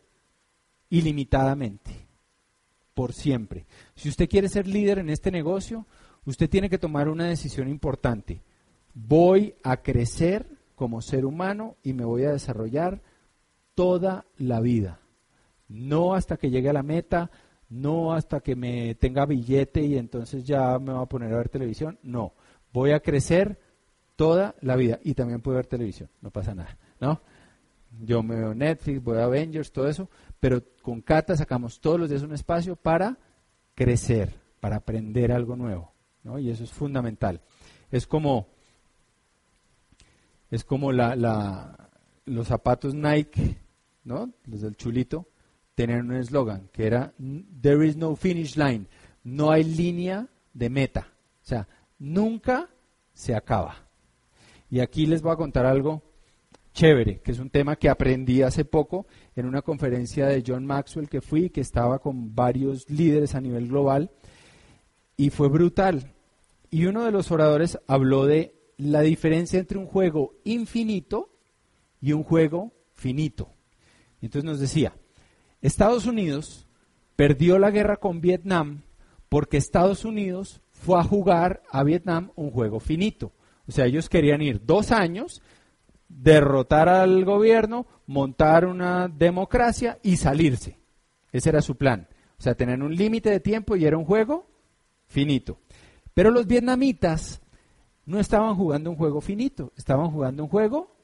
ilimitadamente, 0.89 1.91
por 2.93 3.13
siempre. 3.13 3.65
Si 3.95 4.09
usted 4.09 4.29
quiere 4.29 4.49
ser 4.49 4.67
líder 4.67 4.99
en 4.99 5.09
este 5.09 5.31
negocio, 5.31 5.85
usted 6.25 6.49
tiene 6.49 6.69
que 6.69 6.77
tomar 6.77 7.09
una 7.09 7.25
decisión 7.25 7.67
importante 7.67 8.41
voy 8.93 9.55
a 9.63 9.77
crecer 9.77 10.47
como 10.75 11.01
ser 11.01 11.25
humano 11.25 11.75
y 11.83 11.93
me 11.93 12.05
voy 12.05 12.23
a 12.23 12.31
desarrollar 12.31 13.01
toda 13.75 14.25
la 14.37 14.59
vida. 14.59 14.99
No 15.71 16.13
hasta 16.13 16.37
que 16.37 16.49
llegue 16.49 16.69
a 16.69 16.73
la 16.73 16.83
meta, 16.83 17.31
no 17.69 18.13
hasta 18.13 18.41
que 18.41 18.55
me 18.55 18.95
tenga 18.95 19.25
billete 19.25 19.81
y 19.81 19.97
entonces 19.97 20.43
ya 20.43 20.77
me 20.79 20.91
voy 20.91 21.03
a 21.03 21.07
poner 21.07 21.33
a 21.33 21.37
ver 21.37 21.49
televisión. 21.49 21.97
No, 22.03 22.33
voy 22.73 22.91
a 22.91 22.99
crecer 22.99 23.59
toda 24.15 24.55
la 24.61 24.75
vida 24.75 24.99
y 25.03 25.13
también 25.13 25.41
puedo 25.41 25.55
ver 25.55 25.67
televisión, 25.67 26.09
no 26.21 26.29
pasa 26.31 26.53
nada, 26.53 26.77
¿no? 26.99 27.21
Yo 28.03 28.23
me 28.23 28.35
veo 28.35 28.53
Netflix, 28.53 29.03
voy 29.03 29.17
a 29.17 29.25
Avengers, 29.25 29.71
todo 29.71 29.87
eso, 29.87 30.09
pero 30.39 30.61
con 30.81 31.01
Cata 31.01 31.35
sacamos 31.35 31.79
todos 31.81 31.99
los 31.99 32.09
días 32.09 32.21
un 32.21 32.33
espacio 32.33 32.75
para 32.75 33.17
crecer, 33.75 34.33
para 34.59 34.77
aprender 34.77 35.31
algo 35.31 35.55
nuevo, 35.55 35.91
¿no? 36.23 36.39
Y 36.39 36.49
eso 36.49 36.63
es 36.63 36.71
fundamental. 36.71 37.41
Es 37.89 38.07
como 38.07 38.47
es 40.51 40.65
como 40.65 40.91
la, 40.91 41.89
los 42.25 42.47
zapatos 42.47 42.93
Nike, 42.93 43.57
¿no? 44.03 44.33
Los 44.45 44.61
del 44.61 44.75
chulito, 44.75 45.27
tenían 45.81 46.11
un 46.11 46.15
eslogan 46.17 46.69
que 46.71 46.85
era 46.85 47.11
There 47.61 47.87
is 47.87 47.97
no 47.97 48.15
finish 48.15 48.55
line. 48.55 48.85
No 49.23 49.49
hay 49.49 49.63
línea 49.63 50.27
de 50.53 50.69
meta. 50.69 51.07
O 51.41 51.45
sea, 51.45 51.67
nunca 51.97 52.69
se 53.13 53.33
acaba. 53.33 53.87
Y 54.69 54.79
aquí 54.79 55.07
les 55.07 55.23
voy 55.23 55.33
a 55.33 55.37
contar 55.37 55.65
algo 55.65 56.03
chévere, 56.73 57.19
que 57.19 57.31
es 57.31 57.39
un 57.39 57.49
tema 57.49 57.75
que 57.77 57.89
aprendí 57.89 58.43
hace 58.43 58.63
poco 58.63 59.07
en 59.35 59.47
una 59.47 59.63
conferencia 59.63 60.27
de 60.27 60.43
John 60.45 60.65
Maxwell 60.65 61.09
que 61.09 61.19
fui, 61.19 61.49
que 61.49 61.61
estaba 61.61 61.97
con 61.97 62.35
varios 62.35 62.87
líderes 62.89 63.33
a 63.33 63.41
nivel 63.41 63.67
global, 63.67 64.11
y 65.17 65.31
fue 65.31 65.49
brutal. 65.49 66.13
Y 66.69 66.85
uno 66.85 67.05
de 67.05 67.11
los 67.11 67.31
oradores 67.31 67.79
habló 67.87 68.27
de 68.27 68.55
la 68.77 69.01
diferencia 69.01 69.59
entre 69.59 69.79
un 69.79 69.87
juego 69.87 70.35
infinito 70.43 71.29
y 71.99 72.13
un 72.13 72.23
juego 72.23 72.71
finito. 72.93 73.49
entonces 74.21 74.43
nos 74.43 74.59
decía, 74.59 74.93
Estados 75.61 76.05
Unidos 76.05 76.67
perdió 77.15 77.59
la 77.59 77.71
guerra 77.71 77.97
con 77.97 78.21
Vietnam 78.21 78.81
porque 79.29 79.57
Estados 79.57 80.05
Unidos 80.05 80.61
fue 80.71 80.99
a 80.99 81.03
jugar 81.03 81.61
a 81.71 81.83
Vietnam 81.83 82.31
un 82.35 82.51
juego 82.51 82.79
finito. 82.79 83.31
O 83.67 83.71
sea, 83.71 83.85
ellos 83.85 84.09
querían 84.09 84.41
ir 84.41 84.65
dos 84.65 84.91
años, 84.91 85.41
derrotar 86.09 86.89
al 86.89 87.23
gobierno, 87.23 87.85
montar 88.07 88.65
una 88.65 89.07
democracia 89.07 89.99
y 90.03 90.17
salirse. 90.17 90.79
Ese 91.31 91.49
era 91.49 91.61
su 91.61 91.75
plan. 91.75 92.07
O 92.37 92.41
sea, 92.41 92.55
tener 92.55 92.81
un 92.81 92.95
límite 92.95 93.29
de 93.29 93.39
tiempo 93.39 93.75
y 93.75 93.85
era 93.85 93.97
un 93.97 94.05
juego 94.05 94.47
finito. 95.07 95.59
Pero 96.13 96.31
los 96.31 96.47
vietnamitas 96.47 97.41
no 98.05 98.19
estaban 98.19 98.55
jugando 98.55 98.89
un 98.89 98.97
juego 98.97 99.21
finito, 99.21 99.71
estaban 99.77 100.11
jugando 100.11 100.43
un 100.43 100.49
juego 100.49 100.95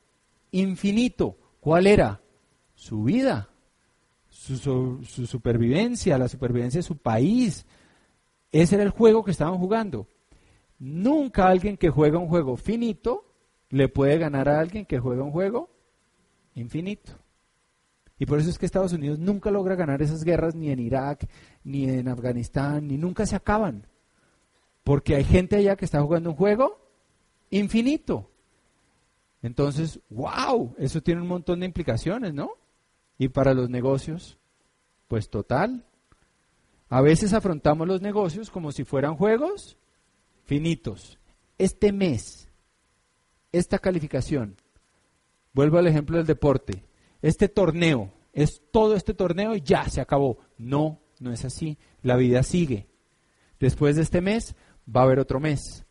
infinito. 0.52 1.38
¿Cuál 1.60 1.88
era? 1.88 2.22
Su 2.74 3.04
vida, 3.04 3.50
su, 4.38 5.04
supervivencia, 5.04 6.17
la 6.17 6.28
supervivencia 6.28 6.80
de 6.80 6.84
su 6.84 6.97
país. 6.97 7.65
Ese 8.52 8.76
era 8.76 8.84
el 8.84 8.91
juego 8.91 9.23
que 9.23 9.32
estaban 9.32 9.58
jugando. 9.58 10.08
Nunca 10.80 11.47
alguien 11.47 11.76
que 11.76 11.89
juega 11.89 12.19
un 12.19 12.28
juego 12.28 12.56
finito 12.56 13.26
le 13.69 13.89
puede 13.89 14.17
ganar 14.17 14.47
a 14.47 14.60
alguien 14.60 14.86
que 14.86 15.00
juega 15.00 15.23
un 15.23 15.32
juego 15.32 15.69
infinito. 16.56 17.13
Y 18.19 18.26
por 18.26 18.39
eso 18.39 18.50
es 18.50 18.58
que 18.58 18.65
Estados 18.65 18.93
Unidos 18.93 19.19
nunca 19.19 19.52
logra 19.52 19.76
ganar 19.76 20.02
esas 20.02 20.23
guerras 20.23 20.56
ni 20.56 20.69
en 20.71 20.80
Irak, 20.80 21.28
ni 21.63 21.89
en 21.89 22.08
Afganistán, 22.08 22.88
ni 22.88 22.97
nunca 22.97 23.26
se 23.26 23.36
acaban. 23.36 23.86
Porque 24.84 25.15
hay 25.15 25.23
gente 25.23 25.58
allá 25.58 25.76
que 25.76 25.86
está 25.86 26.02
jugando 26.02 26.30
un 26.30 26.36
juego 26.36 26.80
infinito. 27.50 28.32
Entonces, 29.41 30.00
wow, 30.10 30.73
eso 30.78 31.02
tiene 31.02 31.21
un 31.21 31.28
montón 31.28 31.60
de 31.60 31.67
implicaciones, 31.67 32.34
¿no? 32.34 32.52
Y 33.17 33.30
para 33.30 33.53
los 33.53 33.69
negocios, 33.69 34.38
pues 35.08 35.30
total. 35.30 35.86
A 36.89 37.01
veces 37.01 37.34
afrontamos 37.34 37.88
los 37.88 38.01
negocios 38.01 38.49
como 38.49 38.71
si 38.71 38.84
fueran 38.84 39.15
juegos 39.15 39.77
finitos. 40.45 41.19
Este 41.58 41.91
mes, 41.91 42.49
esta 43.51 43.80
calificación, 43.80 44.56
vuelvo 45.53 45.77
al 45.77 45.88
ejemplo 45.88 46.17
del 46.17 46.27
deporte, 46.27 46.86
este 47.21 47.49
torneo, 47.49 48.13
es 48.32 48.62
todo 48.71 48.95
este 48.95 49.13
torneo 49.13 49.56
y 49.56 49.62
ya 49.62 49.89
se 49.89 49.99
acabó. 49.99 50.38
No, 50.58 51.01
no 51.19 51.32
es 51.32 51.43
así. 51.43 51.77
La 52.03 52.15
vida 52.15 52.43
sigue. 52.43 52.88
Después 53.60 53.95
de 53.95 54.03
este 54.03 54.21
mes 54.21 54.56
va 54.88 55.01
a 55.01 55.03
haber 55.06 55.19
otro 55.19 55.39
mes 55.39 55.88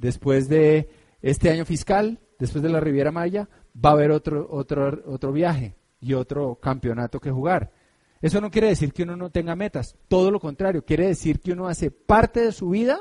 después 0.00 0.48
de 0.48 0.90
este 1.22 1.50
año 1.50 1.64
fiscal, 1.64 2.20
después 2.38 2.62
de 2.62 2.70
la 2.70 2.80
Riviera 2.80 3.12
Maya, 3.12 3.48
va 3.74 3.90
a 3.90 3.92
haber 3.92 4.10
otro, 4.10 4.48
otro, 4.50 5.02
otro 5.06 5.32
viaje 5.32 5.76
y 6.00 6.14
otro 6.14 6.56
campeonato 6.56 7.20
que 7.20 7.30
jugar. 7.30 7.72
Eso 8.20 8.40
no 8.40 8.50
quiere 8.50 8.68
decir 8.68 8.92
que 8.92 9.02
uno 9.02 9.16
no 9.16 9.30
tenga 9.30 9.56
metas, 9.56 9.96
todo 10.08 10.30
lo 10.30 10.40
contrario, 10.40 10.84
quiere 10.84 11.06
decir 11.06 11.40
que 11.40 11.52
uno 11.52 11.68
hace 11.68 11.90
parte 11.90 12.40
de 12.40 12.52
su 12.52 12.70
vida 12.70 13.00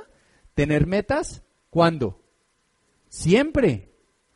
tener 0.53 0.87
metas. 0.87 1.43
¿Cuándo? 1.69 2.21
Siempre. 3.09 3.93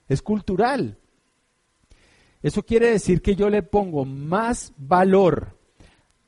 Es 0.08 0.21
cultural. 0.21 0.97
Eso 2.41 2.63
quiere 2.63 2.91
decir 2.91 3.21
que 3.21 3.36
yo 3.36 3.49
le 3.49 3.63
pongo 3.63 4.04
más 4.06 4.73
valor 4.78 5.58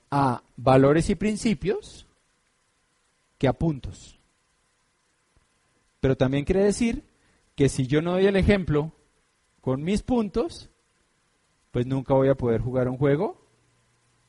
a 0.09 0.43
valores 0.55 1.09
y 1.09 1.15
principios 1.15 2.07
que 3.37 3.47
a 3.47 3.53
puntos. 3.53 4.19
Pero 5.99 6.15
también 6.15 6.45
quiere 6.45 6.63
decir 6.63 7.03
que 7.55 7.67
si 7.67 7.87
yo 7.87 8.01
no 8.01 8.13
doy 8.13 8.27
el 8.27 8.37
ejemplo 8.37 8.93
con 9.59 9.83
mis 9.83 10.03
puntos, 10.03 10.69
pues 11.75 11.85
nunca 11.87 12.13
voy 12.13 12.29
a 12.29 12.35
poder 12.35 12.61
jugar 12.61 12.87
un 12.87 12.95
juego 12.95 13.49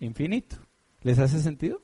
infinito. 0.01 0.57
¿Les 1.03 1.21
hace 1.21 1.39
sentido? 1.39 1.81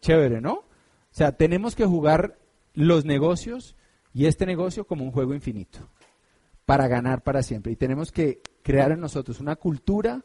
Chévere, 0.00 0.40
¿no? 0.40 0.54
O 0.54 0.64
sea, 1.10 1.36
tenemos 1.36 1.76
que 1.76 1.84
jugar 1.84 2.38
los 2.72 3.04
negocios 3.04 3.76
y 4.14 4.24
este 4.24 4.46
negocio 4.46 4.86
como 4.86 5.04
un 5.04 5.12
juego 5.12 5.34
infinito 5.34 5.80
para 6.64 6.88
ganar 6.88 7.22
para 7.24 7.42
siempre. 7.42 7.72
Y 7.72 7.76
tenemos 7.76 8.10
que 8.10 8.40
crear 8.62 8.90
en 8.90 9.00
nosotros 9.00 9.38
una 9.38 9.56
cultura 9.56 10.24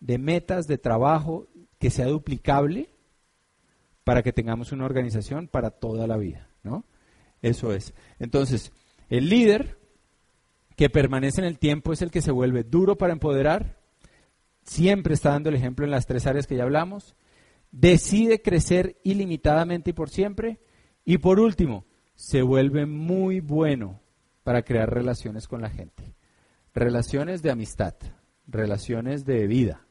de 0.00 0.18
metas 0.18 0.66
de 0.66 0.76
trabajo 0.76 1.46
que 1.78 1.90
sea 1.90 2.06
duplicable 2.06 2.90
para 4.02 4.24
que 4.24 4.32
tengamos 4.32 4.72
una 4.72 4.86
organización 4.86 5.46
para 5.46 5.70
toda 5.70 6.08
la 6.08 6.16
vida, 6.16 6.50
¿no? 6.64 6.84
Eso 7.42 7.72
es. 7.72 7.94
Entonces, 8.18 8.72
el 9.08 9.28
líder 9.28 9.78
que 10.74 10.90
permanece 10.90 11.40
en 11.42 11.46
el 11.46 11.60
tiempo 11.60 11.92
es 11.92 12.02
el 12.02 12.10
que 12.10 12.22
se 12.22 12.32
vuelve 12.32 12.64
duro 12.64 12.98
para 12.98 13.12
empoderar, 13.12 13.78
siempre 14.70 15.14
está 15.14 15.30
dando 15.30 15.48
el 15.48 15.56
ejemplo 15.56 15.84
en 15.84 15.90
las 15.90 16.06
tres 16.06 16.28
áreas 16.28 16.46
que 16.46 16.54
ya 16.54 16.62
hablamos, 16.62 17.16
decide 17.72 18.40
crecer 18.40 19.00
ilimitadamente 19.02 19.90
y 19.90 19.94
por 19.94 20.10
siempre, 20.10 20.60
y 21.04 21.18
por 21.18 21.40
último, 21.40 21.86
se 22.14 22.42
vuelve 22.42 22.86
muy 22.86 23.40
bueno 23.40 24.00
para 24.44 24.62
crear 24.62 24.88
relaciones 24.88 25.48
con 25.48 25.60
la 25.60 25.70
gente. 25.70 26.14
Relaciones 26.72 27.42
de 27.42 27.50
amistad, 27.50 27.94
relaciones 28.46 29.24
de 29.24 29.48
vida, 29.48 29.88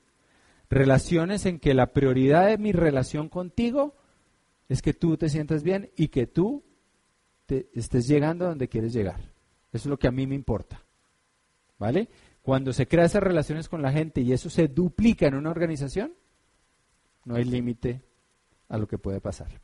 relaciones 0.69 1.45
en 1.45 1.59
que 1.59 1.73
la 1.73 1.91
prioridad 1.91 2.47
de 2.47 2.57
mi 2.57 2.71
relación 2.71 3.27
contigo 3.27 3.97
es 4.69 4.81
que 4.81 4.93
tú 4.93 5.17
te 5.17 5.27
sientas 5.27 5.61
bien 5.61 5.91
y 5.97 6.07
que 6.07 6.25
tú 6.25 6.63
te 7.47 7.69
estés 7.73 8.07
llegando 8.07 8.45
a 8.45 8.49
donde 8.49 8.69
quieres 8.69 8.93
llegar. 8.93 9.19
Eso 9.73 9.73
es 9.73 9.85
lo 9.87 9.99
que 9.99 10.07
a 10.07 10.11
mí 10.11 10.25
me 10.25 10.35
importa. 10.35 10.85
¿Vale? 11.77 12.09
Cuando 12.41 12.73
se 12.73 12.87
crean 12.87 13.05
esas 13.05 13.23
relaciones 13.23 13.69
con 13.69 13.81
la 13.81 13.91
gente 13.91 14.21
y 14.21 14.33
eso 14.33 14.49
se 14.49 14.67
duplica 14.67 15.27
en 15.27 15.35
una 15.35 15.51
organización, 15.51 16.13
no 17.25 17.35
hay 17.35 17.43
límite 17.43 18.01
a 18.67 18.77
lo 18.77 18.87
que 18.87 18.97
puede 18.97 19.21
pasar. 19.21 19.61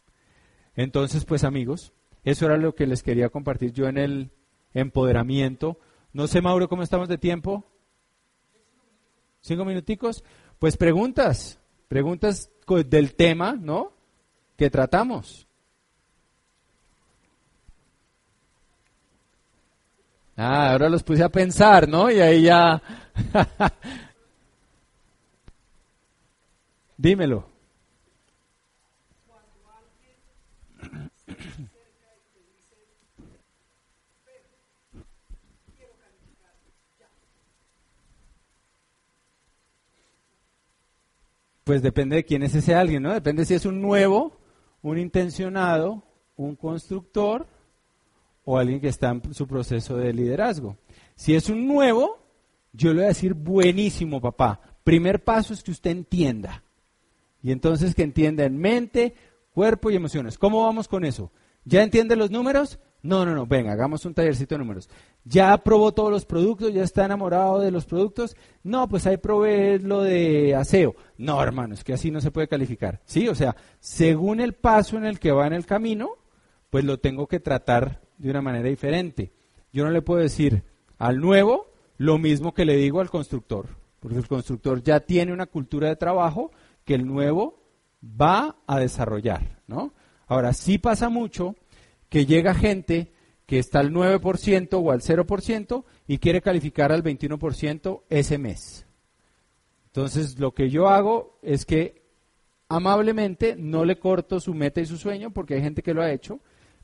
Entonces, 0.75 1.25
pues 1.25 1.43
amigos, 1.43 1.93
eso 2.23 2.45
era 2.45 2.57
lo 2.57 2.75
que 2.75 2.87
les 2.87 3.01
quería 3.01 3.29
compartir 3.29 3.71
yo 3.71 3.87
en 3.87 3.97
el 3.97 4.31
empoderamiento. 4.73 5.79
No 6.13 6.27
sé, 6.27 6.41
Mauro, 6.41 6.67
¿cómo 6.67 6.83
estamos 6.83 7.07
de 7.07 7.17
tiempo? 7.17 7.65
¿Cinco 9.41 9.65
minuticos? 9.65 10.23
Pues 10.59 10.75
preguntas, 10.77 11.59
preguntas 11.87 12.51
del 12.89 13.15
tema, 13.15 13.53
¿no? 13.53 13.95
que 14.55 14.69
tratamos. 14.69 15.44
Ah, 20.37 20.71
ahora 20.71 20.89
los 20.89 21.03
puse 21.03 21.23
a 21.23 21.29
pensar, 21.29 21.87
¿no? 21.87 22.11
Y 22.11 22.19
ahí 22.19 22.43
ya... 22.43 22.81
Dímelo. 26.97 27.47
Pues 41.63 41.81
depende 41.81 42.17
de 42.17 42.25
quién 42.25 42.43
es 42.43 42.53
ese 42.53 42.75
alguien, 42.75 43.01
¿no? 43.03 43.13
Depende 43.13 43.45
si 43.45 43.55
es 43.55 43.65
un 43.65 43.81
nuevo 43.81 44.37
un 44.85 44.99
intencionado, 44.99 46.03
un 46.35 46.55
constructor 46.55 47.47
o 48.45 48.57
alguien 48.57 48.79
que 48.79 48.87
está 48.87 49.09
en 49.09 49.33
su 49.33 49.47
proceso 49.47 49.97
de 49.97 50.13
liderazgo. 50.13 50.77
Si 51.15 51.35
es 51.35 51.49
un 51.49 51.67
nuevo, 51.67 52.19
yo 52.71 52.89
le 52.89 52.95
voy 52.95 53.05
a 53.05 53.09
decir, 53.09 53.33
buenísimo 53.33 54.21
papá. 54.21 54.61
Primer 54.83 55.23
paso 55.23 55.53
es 55.53 55.63
que 55.63 55.71
usted 55.71 55.91
entienda. 55.91 56.63
Y 57.41 57.51
entonces 57.51 57.95
que 57.95 58.03
entienda 58.03 58.45
en 58.45 58.57
mente, 58.57 59.15
cuerpo 59.51 59.89
y 59.89 59.95
emociones. 59.95 60.37
¿Cómo 60.37 60.63
vamos 60.63 60.87
con 60.87 61.05
eso? 61.05 61.31
¿Ya 61.63 61.81
entiende 61.81 62.15
los 62.15 62.31
números? 62.31 62.79
No, 63.01 63.23
no, 63.23 63.35
no, 63.35 63.45
venga, 63.45 63.71
hagamos 63.71 64.03
un 64.05 64.15
tallercito 64.15 64.55
de 64.55 64.59
números. 64.59 64.89
¿Ya 65.23 65.55
probó 65.59 65.93
todos 65.93 66.11
los 66.11 66.25
productos? 66.25 66.73
¿Ya 66.73 66.83
está 66.83 67.05
enamorado 67.05 67.59
de 67.59 67.69
los 67.69 67.85
productos? 67.85 68.35
No, 68.63 68.87
pues 68.87 69.05
ahí 69.05 69.17
probé 69.17 69.79
lo 69.79 70.01
de 70.01 70.55
aseo. 70.55 70.95
No, 71.17 71.41
hermano, 71.41 71.75
es 71.75 71.83
que 71.83 71.93
así 71.93 72.09
no 72.09 72.19
se 72.19 72.31
puede 72.31 72.47
calificar. 72.47 73.01
Sí, 73.05 73.27
o 73.27 73.35
sea, 73.35 73.55
según 73.79 74.39
el 74.39 74.53
paso 74.53 74.97
en 74.97 75.05
el 75.05 75.19
que 75.19 75.31
va 75.31 75.45
en 75.45 75.53
el 75.53 75.67
camino, 75.67 76.11
pues 76.71 76.83
lo 76.83 76.99
tengo 76.99 77.27
que 77.27 77.39
tratar 77.39 78.01
de 78.17 78.29
una 78.29 78.41
manera 78.41 78.69
diferente. 78.69 79.31
Yo 79.71 79.83
no 79.83 79.91
le 79.91 80.01
puedo 80.01 80.21
decir 80.21 80.63
al 80.97 81.19
nuevo 81.19 81.71
lo 81.97 82.17
mismo 82.17 82.53
que 82.53 82.65
le 82.65 82.75
digo 82.75 83.01
al 83.01 83.09
constructor, 83.09 83.67
porque 83.99 84.17
el 84.17 84.27
constructor 84.27 84.83
ya 84.83 84.99
tiene 85.01 85.33
una 85.33 85.45
cultura 85.45 85.89
de 85.89 85.95
trabajo 85.95 86.51
que 86.83 86.95
el 86.95 87.05
nuevo 87.05 87.61
va 88.03 88.57
a 88.67 88.79
desarrollar, 88.79 89.59
¿no? 89.67 89.93
Ahora, 90.27 90.53
sí 90.53 90.77
pasa 90.77 91.09
mucho 91.09 91.55
que 92.09 92.25
llega 92.25 92.53
gente 92.53 93.11
que 93.45 93.59
está 93.59 93.79
al 93.79 93.91
9% 93.91 94.69
o 94.73 94.91
al 94.91 95.01
0% 95.01 95.83
y 96.07 96.17
quiere 96.17 96.41
calificar 96.41 96.91
al 96.91 97.03
21% 97.03 98.03
ese 98.09 98.37
mes. 98.37 98.85
Entonces, 99.87 100.39
lo 100.39 100.53
que 100.53 100.69
yo 100.69 100.89
hago 100.89 101.37
es 101.41 101.65
que 101.65 102.03
amablemente 102.69 103.55
no 103.55 103.85
le 103.85 103.99
corto 103.99 104.39
su 104.39 104.53
meta 104.53 104.81
y 104.81 104.85
su 104.85 104.97
sueño, 104.97 105.31
porque 105.31 105.55
hay 105.55 105.61
gente 105.61 105.83
que 105.83 105.93
lo 105.93 106.01
ha 106.01 106.11
hecho, 106.11 106.39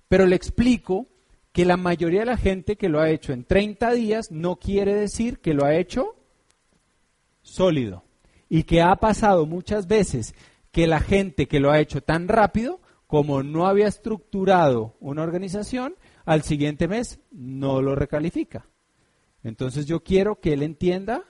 pero 0.07 0.25
le 0.25 0.35
explico 0.35 1.07
que 1.51 1.65
la 1.65 1.77
mayoría 1.77 2.21
de 2.21 2.27
la 2.27 2.37
gente 2.37 2.77
que 2.77 2.89
lo 2.89 2.99
ha 2.99 3.09
hecho 3.09 3.33
en 3.33 3.43
30 3.43 3.91
días 3.91 4.31
no 4.31 4.57
quiere 4.57 4.95
decir 4.95 5.39
que 5.39 5.53
lo 5.53 5.65
ha 5.65 5.75
hecho 5.75 6.15
sólido. 7.41 8.03
Y 8.49 8.63
que 8.63 8.81
ha 8.81 8.95
pasado 8.97 9.45
muchas 9.45 9.87
veces 9.87 10.35
que 10.71 10.87
la 10.87 10.99
gente 10.99 11.47
que 11.47 11.59
lo 11.59 11.71
ha 11.71 11.79
hecho 11.79 12.01
tan 12.01 12.27
rápido 12.27 12.81
como 13.07 13.43
no 13.43 13.67
había 13.67 13.87
estructurado 13.87 14.95
una 15.01 15.23
organización, 15.23 15.95
al 16.25 16.43
siguiente 16.43 16.87
mes 16.87 17.19
no 17.31 17.81
lo 17.81 17.95
recalifica. 17.95 18.67
Entonces 19.43 19.85
yo 19.85 20.03
quiero 20.03 20.39
que 20.39 20.53
él 20.53 20.63
entienda 20.63 21.25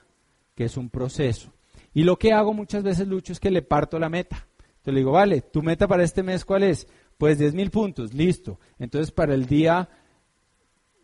que 0.54 0.64
es 0.64 0.76
un 0.76 0.90
proceso. 0.90 1.52
Y 1.94 2.04
lo 2.04 2.18
que 2.18 2.32
hago 2.32 2.54
muchas 2.54 2.82
veces, 2.82 3.08
Lucho, 3.08 3.32
es 3.32 3.40
que 3.40 3.50
le 3.50 3.62
parto 3.62 3.98
la 3.98 4.08
meta. 4.08 4.46
Entonces 4.58 4.94
le 4.94 5.00
digo, 5.00 5.12
vale, 5.12 5.40
tu 5.42 5.62
meta 5.62 5.88
para 5.88 6.04
este 6.04 6.22
mes, 6.22 6.44
¿cuál 6.44 6.62
es? 6.62 6.86
Pues 7.18 7.38
10 7.38 7.54
mil 7.54 7.70
puntos, 7.70 8.14
listo. 8.14 8.58
Entonces 8.78 9.10
para 9.10 9.34
el 9.34 9.46
día, 9.46 9.88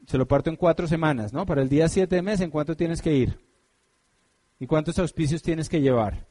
se 0.08 0.16
lo 0.16 0.26
parto 0.26 0.48
en 0.48 0.56
cuatro 0.56 0.86
semanas, 0.86 1.34
¿no? 1.34 1.44
Para 1.44 1.60
el 1.60 1.68
día 1.68 1.86
7 1.86 2.16
de 2.16 2.22
mes, 2.22 2.40
¿en 2.40 2.50
cuánto 2.50 2.74
tienes 2.74 3.02
que 3.02 3.14
ir? 3.14 3.38
¿Y 4.58 4.66
cuántos 4.66 4.98
auspicios 4.98 5.42
tienes 5.42 5.68
que 5.68 5.82
llevar? 5.82 6.26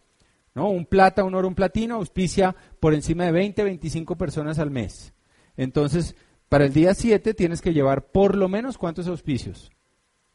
¿no? 0.55 0.71
Un 0.71 0.87
plata, 0.87 1.23
un 1.23 1.35
oro, 1.35 1.47
un 1.47 1.53
platino 1.53 1.93
auspicia 1.93 2.55
por 2.79 2.95
encima 2.95 3.25
de 3.25 3.33
20, 3.33 3.63
25 3.63 4.17
personas 4.17 4.57
al 4.57 4.71
mes. 4.71 5.13
Entonces, 5.57 6.15
para 6.49 6.65
el 6.65 6.73
día 6.73 6.95
7 6.95 7.35
tienes 7.35 7.61
que 7.61 7.71
llevar 7.71 8.07
por 8.07 8.35
lo 8.35 8.49
menos 8.49 8.79
cuántos 8.79 9.07
auspicios? 9.07 9.69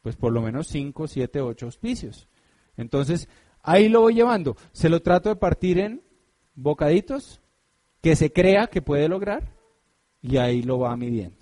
Pues 0.02 0.14
por 0.14 0.32
lo 0.32 0.40
menos 0.40 0.68
5, 0.68 1.08
7, 1.08 1.40
8 1.40 1.66
auspicios. 1.66 2.28
Entonces, 2.76 3.28
ahí 3.60 3.88
lo 3.88 4.02
voy 4.02 4.14
llevando. 4.14 4.56
Se 4.70 4.88
lo 4.88 5.02
trato 5.02 5.30
de 5.30 5.36
partir 5.36 5.80
en 5.80 6.00
bocaditos 6.54 7.40
que 8.00 8.14
se 8.14 8.32
crea 8.32 8.68
que 8.68 8.82
puede 8.82 9.08
lograr 9.08 9.52
y 10.20 10.36
ahí 10.36 10.62
lo 10.62 10.78
va 10.78 10.96
midiendo. 10.96 11.41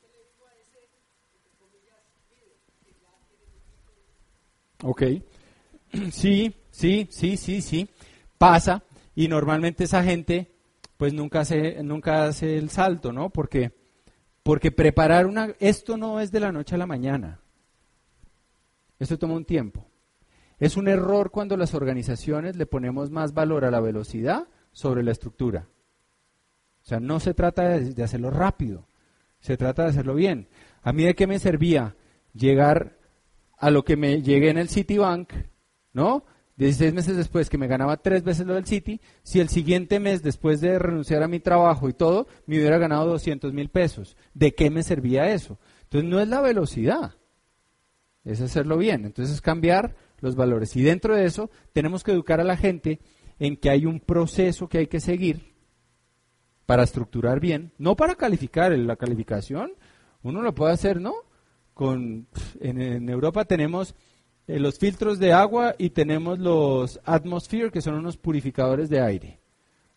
Ok. 4.83 5.03
Sí, 6.11 6.55
sí, 6.69 7.07
sí, 7.11 7.37
sí, 7.37 7.61
sí. 7.61 7.89
Pasa. 8.37 8.83
Y 9.13 9.27
normalmente 9.27 9.83
esa 9.83 10.03
gente, 10.03 10.51
pues 10.97 11.13
nunca 11.13 11.41
hace, 11.41 11.83
nunca 11.83 12.25
hace 12.25 12.57
el 12.57 12.69
salto, 12.69 13.11
¿no? 13.11 13.29
Porque, 13.29 13.73
porque 14.43 14.71
preparar 14.71 15.27
una. 15.27 15.53
Esto 15.59 15.97
no 15.97 16.19
es 16.19 16.31
de 16.31 16.39
la 16.39 16.51
noche 16.51 16.75
a 16.75 16.77
la 16.77 16.87
mañana. 16.87 17.41
Esto 18.99 19.17
toma 19.17 19.33
un 19.33 19.45
tiempo. 19.45 19.85
Es 20.59 20.77
un 20.77 20.87
error 20.87 21.31
cuando 21.31 21.57
las 21.57 21.73
organizaciones 21.73 22.55
le 22.55 22.67
ponemos 22.67 23.09
más 23.09 23.33
valor 23.33 23.65
a 23.65 23.71
la 23.71 23.79
velocidad 23.79 24.47
sobre 24.71 25.03
la 25.03 25.11
estructura. 25.11 25.67
O 26.83 26.85
sea, 26.85 26.99
no 26.99 27.19
se 27.19 27.33
trata 27.33 27.79
de 27.79 28.03
hacerlo 28.03 28.29
rápido. 28.29 28.87
Se 29.39 29.57
trata 29.57 29.83
de 29.83 29.89
hacerlo 29.89 30.13
bien. 30.13 30.47
¿A 30.83 30.93
mí 30.93 31.03
de 31.03 31.15
qué 31.15 31.27
me 31.27 31.39
servía 31.39 31.95
llegar 32.33 33.00
a 33.61 33.69
lo 33.69 33.85
que 33.85 33.95
me 33.95 34.21
llegué 34.23 34.49
en 34.49 34.57
el 34.57 34.69
Citibank, 34.69 35.31
¿no? 35.93 36.25
16 36.57 36.93
meses 36.93 37.15
después 37.15 37.49
que 37.49 37.59
me 37.59 37.67
ganaba 37.67 37.97
tres 37.97 38.23
veces 38.23 38.45
lo 38.45 38.55
del 38.55 38.65
Citi, 38.65 38.99
si 39.23 39.39
el 39.39 39.49
siguiente 39.49 39.99
mes, 39.99 40.23
después 40.23 40.61
de 40.61 40.77
renunciar 40.79 41.21
a 41.23 41.27
mi 41.27 41.39
trabajo 41.39 41.87
y 41.87 41.93
todo, 41.93 42.27
me 42.47 42.57
hubiera 42.57 42.79
ganado 42.79 43.07
200 43.07 43.53
mil 43.53 43.69
pesos, 43.69 44.17
¿de 44.33 44.53
qué 44.53 44.69
me 44.71 44.83
servía 44.83 45.31
eso? 45.31 45.59
Entonces 45.83 46.09
no 46.09 46.19
es 46.19 46.27
la 46.27 46.41
velocidad, 46.41 47.13
es 48.23 48.41
hacerlo 48.41 48.77
bien. 48.77 49.05
Entonces 49.05 49.35
es 49.35 49.41
cambiar 49.41 49.95
los 50.19 50.35
valores. 50.35 50.75
Y 50.75 50.81
dentro 50.81 51.15
de 51.15 51.25
eso 51.25 51.51
tenemos 51.71 52.03
que 52.03 52.11
educar 52.11 52.39
a 52.39 52.43
la 52.45 52.57
gente 52.57 52.99
en 53.39 53.57
que 53.57 53.69
hay 53.69 53.85
un 53.85 53.99
proceso 53.99 54.67
que 54.67 54.79
hay 54.79 54.87
que 54.87 54.99
seguir 54.99 55.53
para 56.65 56.83
estructurar 56.83 57.39
bien, 57.39 57.73
no 57.77 57.95
para 57.95 58.15
calificar, 58.15 58.71
la 58.71 58.95
calificación 58.95 59.73
uno 60.23 60.41
lo 60.41 60.53
puede 60.53 60.73
hacer, 60.73 61.01
¿no? 61.01 61.13
Con, 61.81 62.27
en, 62.59 63.09
Europa 63.09 63.43
tenemos 63.43 63.95
eh, 64.45 64.59
los 64.59 64.77
filtros 64.77 65.17
de 65.17 65.33
agua 65.33 65.73
y 65.79 65.89
tenemos 65.89 66.37
los 66.37 67.01
Atmosphere, 67.05 67.71
que 67.71 67.81
son 67.81 67.95
unos 67.95 68.17
purificadores 68.17 68.87
de 68.87 69.01
aire. 69.01 69.39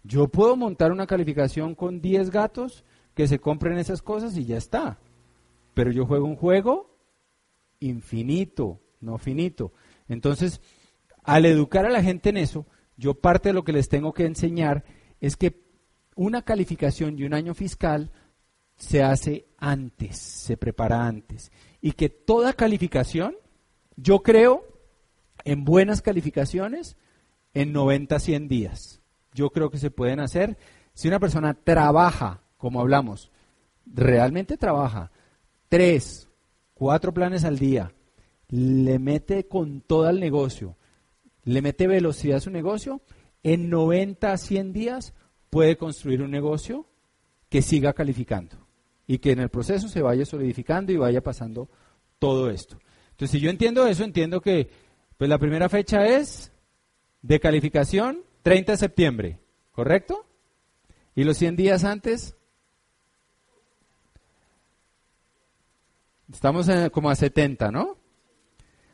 Yo 0.03 0.29
puedo 0.29 0.57
montar 0.57 0.93
una 0.93 1.07
calificación 1.07 1.75
con 1.75 2.01
10 2.01 2.31
gatos 2.31 2.87
que 3.13 3.29
se 3.29 3.39
compren 3.39 3.77
esas 3.77 4.01
cosas 4.01 4.35
y 4.39 4.47
ya 4.47 4.57
está. 4.57 4.99
Pero 5.75 5.93
yo 5.93 6.07
juego 6.07 6.25
un 6.25 6.37
juego 6.37 6.97
infinito, 7.81 8.81
no 9.03 9.19
finito. 9.19 9.75
Entonces, 10.09 10.63
al 11.23 11.45
educar 11.45 11.85
a 11.85 11.91
la 11.91 12.03
gente 12.03 12.31
en 12.31 12.39
eso, 12.39 12.65
yo 12.97 13.13
parte 13.13 13.51
de 13.51 13.53
lo 13.53 13.63
que 13.63 13.75
les 13.75 13.91
tengo 13.91 14.15
que 14.15 14.25
enseñar 14.25 14.85
es 15.21 15.37
que 15.37 15.61
una 16.17 16.41
calificación 16.41 17.19
y 17.19 17.25
un 17.25 17.35
año 17.35 17.53
fiscal 17.53 18.11
se 18.77 19.03
hace 19.03 19.47
antes, 19.59 20.19
se 20.19 20.57
prepara 20.57 21.07
antes. 21.07 21.51
Y 21.85 21.93
que 21.93 22.09
toda 22.09 22.55
calificación, 22.55 23.37
yo 23.97 24.23
creo 24.23 24.65
en 25.45 25.67
buenas 25.67 26.01
calificaciones 26.01 26.97
en 27.53 27.75
90, 27.75 28.21
100 28.21 28.49
días. 28.49 29.03
Yo 29.35 29.51
creo 29.51 29.69
que 29.69 29.77
se 29.77 29.91
pueden 29.91 30.19
hacer. 30.19 30.57
Si 30.95 31.09
una 31.09 31.21
persona 31.21 31.53
trabaja, 31.53 32.41
como 32.57 32.81
hablamos, 32.81 33.31
realmente 33.85 34.57
trabaja, 34.57 35.11
tres, 35.69 36.27
cuatro 36.73 37.13
planes 37.13 37.45
al 37.45 37.59
día, 37.59 37.93
le 38.49 38.99
mete 38.99 39.47
con 39.47 39.83
todo 39.83 40.09
el 40.09 40.21
negocio, 40.21 40.79
le 41.43 41.61
mete 41.61 41.87
velocidad 41.87 42.39
a 42.39 42.41
su 42.41 42.51
negocio, 42.51 43.03
en 43.43 43.69
90 43.69 44.33
a 44.33 44.39
100 44.39 44.73
días 44.73 45.13
puede 45.51 45.77
construir 45.77 46.23
un 46.23 46.31
negocio 46.31 46.87
que 47.51 47.61
siga 47.61 47.93
calificando 47.93 48.64
y 49.07 49.19
que 49.19 49.33
en 49.33 49.41
el 49.41 49.49
proceso 49.49 49.89
se 49.89 50.03
vaya 50.03 50.25
solidificando 50.25 50.93
y 50.93 50.97
vaya 50.97 51.23
pasando 51.23 51.69
todo 52.19 52.51
esto. 52.51 52.79
Entonces, 53.11 53.31
si 53.31 53.41
yo 53.41 53.51
entiendo 53.51 53.87
eso, 53.87 54.05
entiendo 54.05 54.41
que 54.41 54.71
pues 55.17 55.29
la 55.31 55.39
primera 55.39 55.69
fecha 55.69 56.07
es 56.07 56.53
de 57.23 57.41
calificación 57.41 58.23
30 58.43 58.73
de 58.73 58.79
septiembre, 58.79 59.39
¿correcto? 59.73 60.27
Y 61.15 61.25
los 61.25 61.37
100 61.37 61.57
días 61.57 61.85
antes 61.85 62.37
estamos 66.33 66.69
como 66.93 67.11
a 67.11 67.15
70, 67.15 67.71
¿no? 67.71 67.97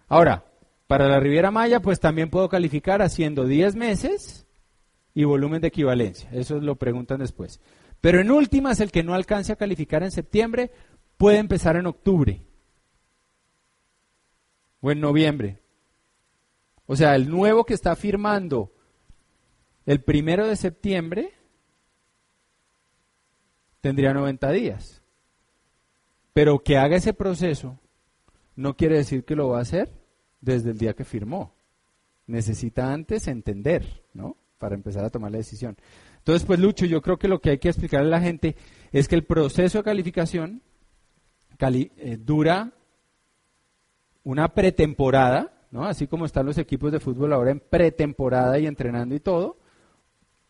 Ahora, 0.09 0.44
para 0.87 1.09
la 1.09 1.20
Riviera 1.20 1.51
Maya, 1.51 1.81
pues 1.81 2.01
también 2.01 2.31
puedo 2.31 2.49
calificar 2.49 3.01
haciendo 3.01 3.44
10 3.44 3.77
meses 3.77 4.46
y 5.14 5.25
volumen 5.25 5.61
de 5.61 5.68
equivalencia. 5.68 6.29
Eso 6.33 6.61
lo 6.61 6.77
preguntan 6.77 7.20
después. 7.20 7.61
Pero 8.00 8.20
en 8.20 8.30
últimas, 8.30 8.80
el 8.80 8.90
que 8.90 9.02
no 9.02 9.14
alcance 9.14 9.52
a 9.52 9.56
calificar 9.56 10.02
en 10.02 10.10
septiembre 10.10 10.70
puede 11.16 11.38
empezar 11.38 11.76
en 11.76 11.86
octubre 11.86 12.42
o 14.80 14.90
en 14.90 15.00
noviembre. 15.00 15.60
O 16.86 16.96
sea, 16.96 17.14
el 17.14 17.30
nuevo 17.30 17.64
que 17.64 17.74
está 17.74 17.94
firmando 17.94 18.72
el 19.86 20.02
primero 20.02 20.46
de 20.46 20.56
septiembre 20.56 21.32
tendría 23.80 24.14
90 24.14 24.50
días. 24.52 25.02
Pero 26.32 26.60
que 26.60 26.78
haga 26.78 26.96
ese 26.96 27.12
proceso 27.12 27.78
no 28.56 28.76
quiere 28.76 28.96
decir 28.96 29.24
que 29.24 29.36
lo 29.36 29.48
va 29.48 29.58
a 29.58 29.62
hacer 29.62 29.90
desde 30.40 30.70
el 30.70 30.78
día 30.78 30.94
que 30.94 31.04
firmó. 31.04 31.54
Necesita 32.26 32.92
antes 32.92 33.26
entender, 33.26 34.04
¿no? 34.14 34.36
Para 34.58 34.74
empezar 34.74 35.04
a 35.04 35.10
tomar 35.10 35.32
la 35.32 35.38
decisión. 35.38 35.76
Entonces, 36.20 36.46
pues 36.46 36.61
Lucho, 36.61 36.87
yo 36.87 37.02
creo 37.02 37.18
que 37.18 37.28
lo 37.28 37.40
que 37.40 37.50
hay 37.50 37.59
que 37.59 37.68
explicarle 37.68 38.09
a 38.09 38.18
la 38.18 38.20
gente 38.20 38.56
es 38.92 39.09
que 39.09 39.16
el 39.16 39.24
proceso 39.24 39.78
de 39.78 39.85
calificación 39.85 40.62
eh, 41.59 42.18
dura 42.18 42.72
una 44.22 44.48
pretemporada, 44.54 45.52
¿no? 45.70 45.85
Así 45.85 46.06
como 46.06 46.24
están 46.24 46.46
los 46.46 46.59
equipos 46.59 46.92
de 46.92 47.00
fútbol 47.00 47.33
ahora 47.33 47.50
en 47.50 47.61
pretemporada 47.61 48.59
y 48.59 48.66
entrenando 48.66 49.14
y 49.14 49.20
todo, 49.20 49.59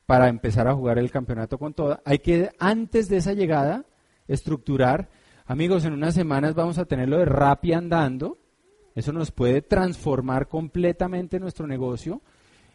para 0.07 0.29
empezar 0.29 0.67
a 0.69 0.75
jugar 0.75 0.99
el 0.99 1.11
campeonato 1.11 1.59
con 1.59 1.75
toda. 1.75 2.01
Hay 2.05 2.19
que, 2.19 2.51
antes 2.59 3.09
de 3.09 3.19
esa 3.19 3.33
llegada, 3.33 3.85
estructurar. 4.27 5.09
Amigos, 5.47 5.85
en 5.85 5.93
unas 5.93 6.15
semanas 6.15 6.55
vamos 6.55 6.79
a 6.79 6.85
tener 6.85 7.09
lo 7.09 7.19
de 7.19 7.27
Rappi 7.27 7.73
andando. 7.73 8.39
Eso 8.95 9.13
nos 9.13 9.31
puede 9.31 9.63
transformar 9.63 10.49
completamente 10.49 11.39
nuestro 11.39 11.67
negocio. 11.67 12.23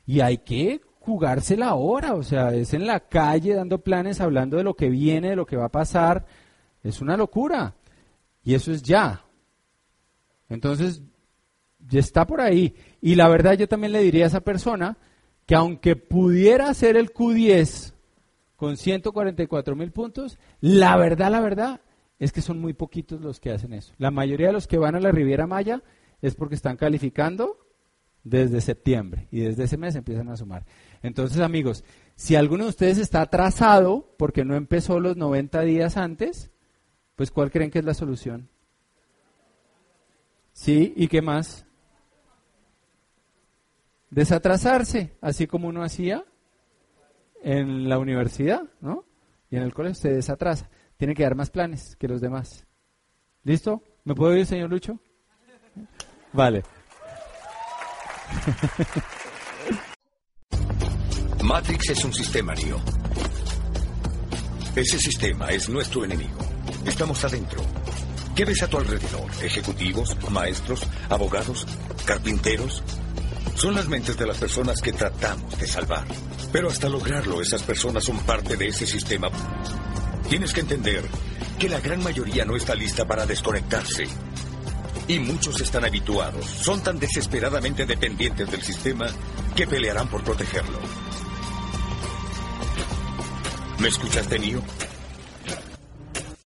Y 0.05 0.21
hay 0.21 0.39
que 0.39 0.81
jugársela 1.05 1.67
ahora, 1.67 2.15
o 2.15 2.23
sea, 2.23 2.53
es 2.53 2.73
en 2.73 2.87
la 2.87 2.99
calle 2.99 3.53
dando 3.53 3.79
planes, 3.79 4.19
hablando 4.19 4.57
de 4.57 4.63
lo 4.63 4.73
que 4.73 4.89
viene, 4.89 5.29
de 5.29 5.35
lo 5.35 5.45
que 5.45 5.55
va 5.55 5.65
a 5.65 5.71
pasar. 5.71 6.25
Es 6.83 7.01
una 7.01 7.15
locura. 7.15 7.75
Y 8.43 8.53
eso 8.53 8.71
es 8.71 8.83
ya. 8.83 9.23
Entonces, 10.49 11.01
ya 11.87 11.99
está 11.99 12.25
por 12.25 12.41
ahí. 12.41 12.75
Y 13.01 13.15
la 13.15 13.27
verdad 13.27 13.53
yo 13.53 13.67
también 13.67 13.93
le 13.93 14.01
diría 14.01 14.25
a 14.25 14.27
esa 14.27 14.41
persona 14.41 14.97
que 15.45 15.55
aunque 15.55 15.95
pudiera 15.95 16.69
hacer 16.69 16.97
el 16.97 17.13
Q10 17.13 17.93
con 18.55 18.77
144 18.77 19.75
mil 19.75 19.91
puntos, 19.91 20.37
la 20.59 20.97
verdad, 20.97 21.31
la 21.31 21.41
verdad 21.41 21.81
es 22.17 22.31
que 22.31 22.41
son 22.41 22.59
muy 22.59 22.73
poquitos 22.73 23.21
los 23.21 23.39
que 23.39 23.51
hacen 23.51 23.73
eso. 23.73 23.93
La 23.97 24.11
mayoría 24.11 24.47
de 24.47 24.53
los 24.53 24.67
que 24.67 24.77
van 24.77 24.95
a 24.95 24.99
la 24.99 25.11
Riviera 25.11 25.47
Maya 25.47 25.83
es 26.21 26.35
porque 26.35 26.55
están 26.55 26.77
calificando 26.77 27.59
desde 28.23 28.59
septiembre 28.59 29.27
y 29.31 29.41
desde 29.41 29.65
ese 29.65 29.77
mes 29.77 29.95
empiezan 29.95 30.29
a 30.29 30.35
sumar. 30.37 30.65
Entonces, 31.03 31.39
amigos, 31.39 31.83
si 32.15 32.35
alguno 32.35 32.63
de 32.63 32.69
ustedes 32.69 32.97
está 32.97 33.21
atrasado 33.21 34.13
porque 34.17 34.45
no 34.45 34.55
empezó 34.55 34.99
los 34.99 35.17
90 35.17 35.61
días 35.61 35.97
antes, 35.97 36.51
pues 37.15 37.31
¿cuál 37.31 37.51
creen 37.51 37.71
que 37.71 37.79
es 37.79 37.85
la 37.85 37.93
solución? 37.93 38.49
¿Sí? 40.53 40.93
¿Y 40.95 41.07
qué 41.07 41.21
más? 41.21 41.65
Desatrasarse, 44.09 45.17
así 45.19 45.47
como 45.47 45.67
uno 45.67 45.83
hacía 45.83 46.23
en 47.43 47.89
la 47.89 47.99
universidad, 47.99 48.63
¿no? 48.79 49.05
Y 49.49 49.57
en 49.57 49.63
el 49.63 49.73
colegio 49.73 49.95
se 49.95 50.13
desatrasa. 50.13 50.69
Tiene 50.97 51.13
que 51.13 51.23
dar 51.23 51.35
más 51.35 51.49
planes 51.49 51.95
que 51.97 52.07
los 52.07 52.21
demás. 52.21 52.65
¿Listo? 53.43 53.83
¿Me 54.05 54.15
puedo 54.15 54.35
ir, 54.35 54.45
señor 54.45 54.69
Lucho? 54.69 54.97
Vale. 56.31 56.63
Matrix 61.45 61.91
es 61.91 62.03
un 62.03 62.11
sistema, 62.11 62.55
Neo. 62.55 62.81
Ese 64.75 64.97
sistema 64.97 65.49
es 65.49 65.69
nuestro 65.69 66.03
enemigo. 66.03 66.39
Estamos 66.87 67.23
adentro. 67.23 67.61
¿Qué 68.35 68.45
ves 68.45 68.63
a 68.63 68.67
tu 68.67 68.79
alrededor? 68.79 69.29
¿Ejecutivos, 69.43 70.17
maestros, 70.31 70.81
abogados, 71.07 71.67
carpinteros? 72.03 72.81
Son 73.53 73.75
las 73.75 73.87
mentes 73.87 74.17
de 74.17 74.25
las 74.25 74.37
personas 74.37 74.81
que 74.81 74.91
tratamos 74.91 75.55
de 75.59 75.67
salvar. 75.67 76.07
Pero 76.51 76.67
hasta 76.67 76.89
lograrlo, 76.89 77.39
esas 77.39 77.61
personas 77.61 78.03
son 78.03 78.17
parte 78.21 78.57
de 78.57 78.69
ese 78.69 78.87
sistema. 78.87 79.29
Tienes 80.27 80.51
que 80.51 80.61
entender 80.61 81.03
que 81.59 81.69
la 81.69 81.79
gran 81.79 82.01
mayoría 82.01 82.43
no 82.43 82.55
está 82.55 82.73
lista 82.73 83.05
para 83.05 83.27
desconectarse. 83.27 84.05
Y 85.07 85.19
muchos 85.19 85.61
están 85.61 85.85
habituados, 85.85 86.43
son 86.47 86.81
tan 86.81 86.97
desesperadamente 86.97 87.85
dependientes 87.85 88.49
del 88.49 88.63
sistema 88.63 89.05
que 89.55 89.67
pelearán 89.67 90.07
por 90.07 90.23
protegerlo. 90.23 90.79
¿Me 93.85 93.89
escuchaste, 93.89 94.39
Neo? 94.39 94.63